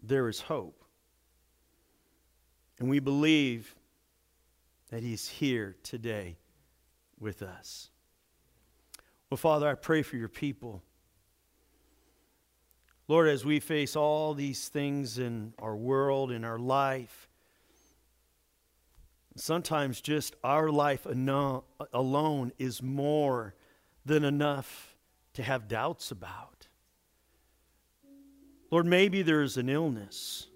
there 0.03 0.29
is 0.29 0.41
hope. 0.41 0.85
And 2.79 2.88
we 2.88 2.99
believe 2.99 3.75
that 4.91 5.03
He's 5.03 5.29
here 5.29 5.77
today 5.83 6.37
with 7.19 7.43
us. 7.43 7.91
Well, 9.31 9.38
Father, 9.38 9.69
I 9.69 9.75
pray 9.75 10.03
for 10.03 10.17
your 10.17 10.29
people. 10.29 10.83
Lord, 13.09 13.29
as 13.29 13.45
we 13.45 13.61
face 13.61 13.97
all 13.97 14.35
these 14.35 14.69
things 14.69 15.19
in 15.19 15.55
our 15.59 15.77
world, 15.77 16.31
in 16.31 16.45
our 16.45 16.59
life, 16.59 17.29
sometimes 19.37 20.01
just 20.01 20.35
our 20.43 20.71
life 20.71 21.07
alone 21.07 22.53
is 22.59 22.83
more 22.83 23.55
than 24.05 24.25
enough 24.25 24.97
to 25.35 25.43
have 25.43 25.69
doubts 25.69 26.11
about. 26.11 26.52
Lord, 28.73 28.87
maybe 28.87 29.21
there's 29.21 29.59
an 29.59 29.69
illness. 29.69 30.47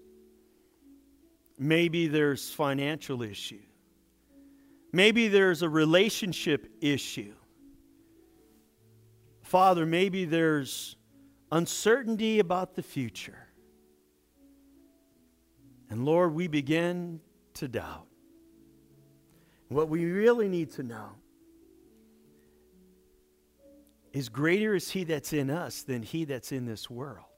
Maybe 1.59 2.07
there's 2.07 2.49
financial 2.49 3.21
issue. 3.21 3.61
Maybe 4.91 5.27
there's 5.27 5.61
a 5.61 5.69
relationship 5.69 6.67
issue. 6.81 7.35
Father, 9.43 9.85
maybe 9.85 10.25
there's 10.25 10.95
uncertainty 11.51 12.39
about 12.39 12.73
the 12.73 12.81
future. 12.81 13.47
And 15.91 16.03
Lord, 16.03 16.33
we 16.33 16.47
begin 16.47 17.21
to 17.53 17.67
doubt. 17.67 18.07
What 19.69 19.89
we 19.89 20.05
really 20.05 20.49
need 20.49 20.71
to 20.71 20.83
know 20.83 21.09
is 24.11 24.27
greater 24.27 24.73
is 24.73 24.89
He 24.89 25.03
that's 25.03 25.33
in 25.33 25.51
us 25.51 25.83
than 25.83 26.01
He 26.01 26.25
that's 26.25 26.51
in 26.51 26.65
this 26.65 26.89
world. 26.89 27.36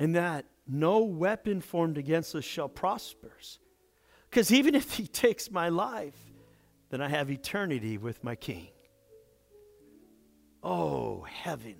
And 0.00 0.16
that 0.16 0.46
no 0.66 1.00
weapon 1.00 1.60
formed 1.60 1.98
against 1.98 2.34
us 2.34 2.42
shall 2.42 2.70
prosper. 2.70 3.32
Because 4.30 4.50
even 4.50 4.74
if 4.74 4.94
he 4.94 5.06
takes 5.26 5.50
my 5.50 5.68
life, 5.68 6.16
then 6.88 7.02
I 7.02 7.08
have 7.08 7.30
eternity 7.30 7.98
with 7.98 8.24
my 8.24 8.34
king. 8.34 8.68
Oh, 10.62 11.26
heaven. 11.30 11.76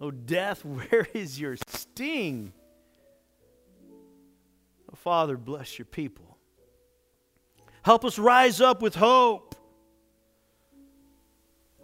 Oh, 0.00 0.10
death, 0.10 0.64
where 0.64 1.06
is 1.14 1.40
your 1.40 1.56
sting? 1.68 2.52
Oh, 4.90 4.96
Father, 4.96 5.36
bless 5.36 5.78
your 5.78 5.86
people. 5.86 6.38
Help 7.82 8.04
us 8.04 8.18
rise 8.18 8.60
up 8.60 8.82
with 8.82 8.96
hope 8.96 9.54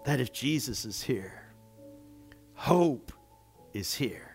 that 0.04 0.18
if 0.18 0.32
Jesus 0.32 0.84
is 0.84 1.00
here, 1.00 1.52
hope 2.54 3.12
is 3.72 3.94
here. 3.94 4.29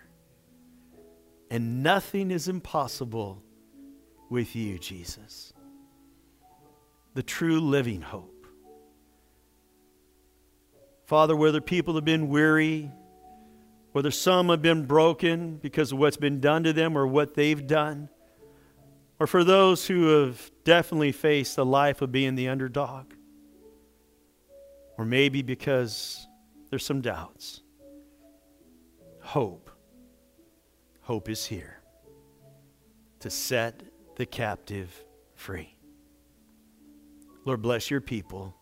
And 1.49 1.83
nothing 1.83 2.31
is 2.31 2.47
impossible 2.47 3.43
with 4.29 4.55
you, 4.55 4.79
Jesus. 4.79 5.53
The 7.13 7.23
true 7.23 7.59
living 7.59 8.01
hope. 8.01 8.47
Father, 11.05 11.35
whether 11.35 11.61
people 11.61 11.93
have 11.95 12.05
been 12.05 12.29
weary, 12.29 12.91
whether 13.91 14.11
some 14.11 14.49
have 14.49 14.61
been 14.61 14.85
broken 14.85 15.57
because 15.57 15.91
of 15.91 15.99
what's 15.99 16.17
been 16.17 16.39
done 16.39 16.63
to 16.63 16.73
them 16.73 16.97
or 16.97 17.05
what 17.05 17.35
they've 17.35 17.65
done, 17.67 18.09
or 19.19 19.27
for 19.27 19.43
those 19.43 19.87
who 19.87 20.07
have 20.07 20.51
definitely 20.63 21.11
faced 21.11 21.55
the 21.55 21.65
life 21.65 22.01
of 22.01 22.11
being 22.11 22.35
the 22.35 22.49
underdog, 22.49 23.13
or 24.97 25.05
maybe 25.05 25.41
because 25.41 26.27
there's 26.69 26.85
some 26.85 27.01
doubts, 27.01 27.61
hope. 29.21 29.64
Hope 31.05 31.29
is 31.29 31.45
here 31.45 31.81
to 33.19 33.29
set 33.29 33.83
the 34.15 34.25
captive 34.25 35.03
free. 35.35 35.77
Lord, 37.45 37.61
bless 37.61 37.91
your 37.91 38.01
people 38.01 38.55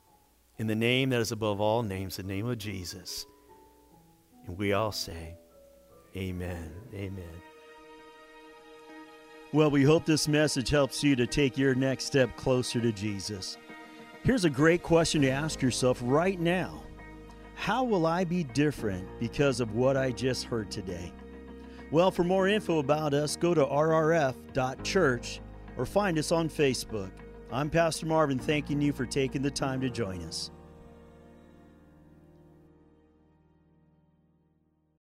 in 0.57 0.67
the 0.67 0.75
name 0.75 1.11
that 1.11 1.21
is 1.21 1.31
above 1.31 1.61
all 1.61 1.83
names, 1.83 2.17
the 2.17 2.23
name 2.23 2.45
of 2.45 2.57
Jesus. 2.57 3.25
And 4.45 4.57
we 4.57 4.73
all 4.73 4.91
say, 4.91 5.37
Amen. 6.17 6.69
Amen. 6.93 7.23
Well, 9.53 9.71
we 9.71 9.83
hope 9.83 10.05
this 10.05 10.27
message 10.27 10.69
helps 10.69 11.01
you 11.01 11.15
to 11.15 11.25
take 11.25 11.57
your 11.57 11.75
next 11.75 12.03
step 12.03 12.35
closer 12.35 12.81
to 12.81 12.91
Jesus. 12.91 13.55
Here's 14.23 14.43
a 14.43 14.49
great 14.49 14.83
question 14.83 15.21
to 15.21 15.29
ask 15.29 15.61
yourself 15.61 15.97
right 16.03 16.41
now 16.41 16.83
How 17.55 17.85
will 17.85 18.05
I 18.05 18.25
be 18.25 18.43
different 18.43 19.07
because 19.21 19.61
of 19.61 19.75
what 19.75 19.95
I 19.95 20.11
just 20.11 20.43
heard 20.43 20.69
today? 20.69 21.13
Well, 21.93 22.09
for 22.09 22.23
more 22.23 22.47
info 22.47 22.79
about 22.79 23.13
us, 23.13 23.35
go 23.35 23.53
to 23.53 23.63
rrf.church 23.63 25.41
or 25.77 25.85
find 25.85 26.17
us 26.17 26.31
on 26.31 26.49
Facebook. 26.49 27.11
I'm 27.51 27.69
Pastor 27.69 28.07
Marvin, 28.07 28.39
thanking 28.39 28.81
you 28.81 28.91
for 28.91 29.05
taking 29.05 29.43
the 29.43 29.51
time 29.51 29.79
to 29.81 29.91
join 29.91 30.23
us. 30.23 30.49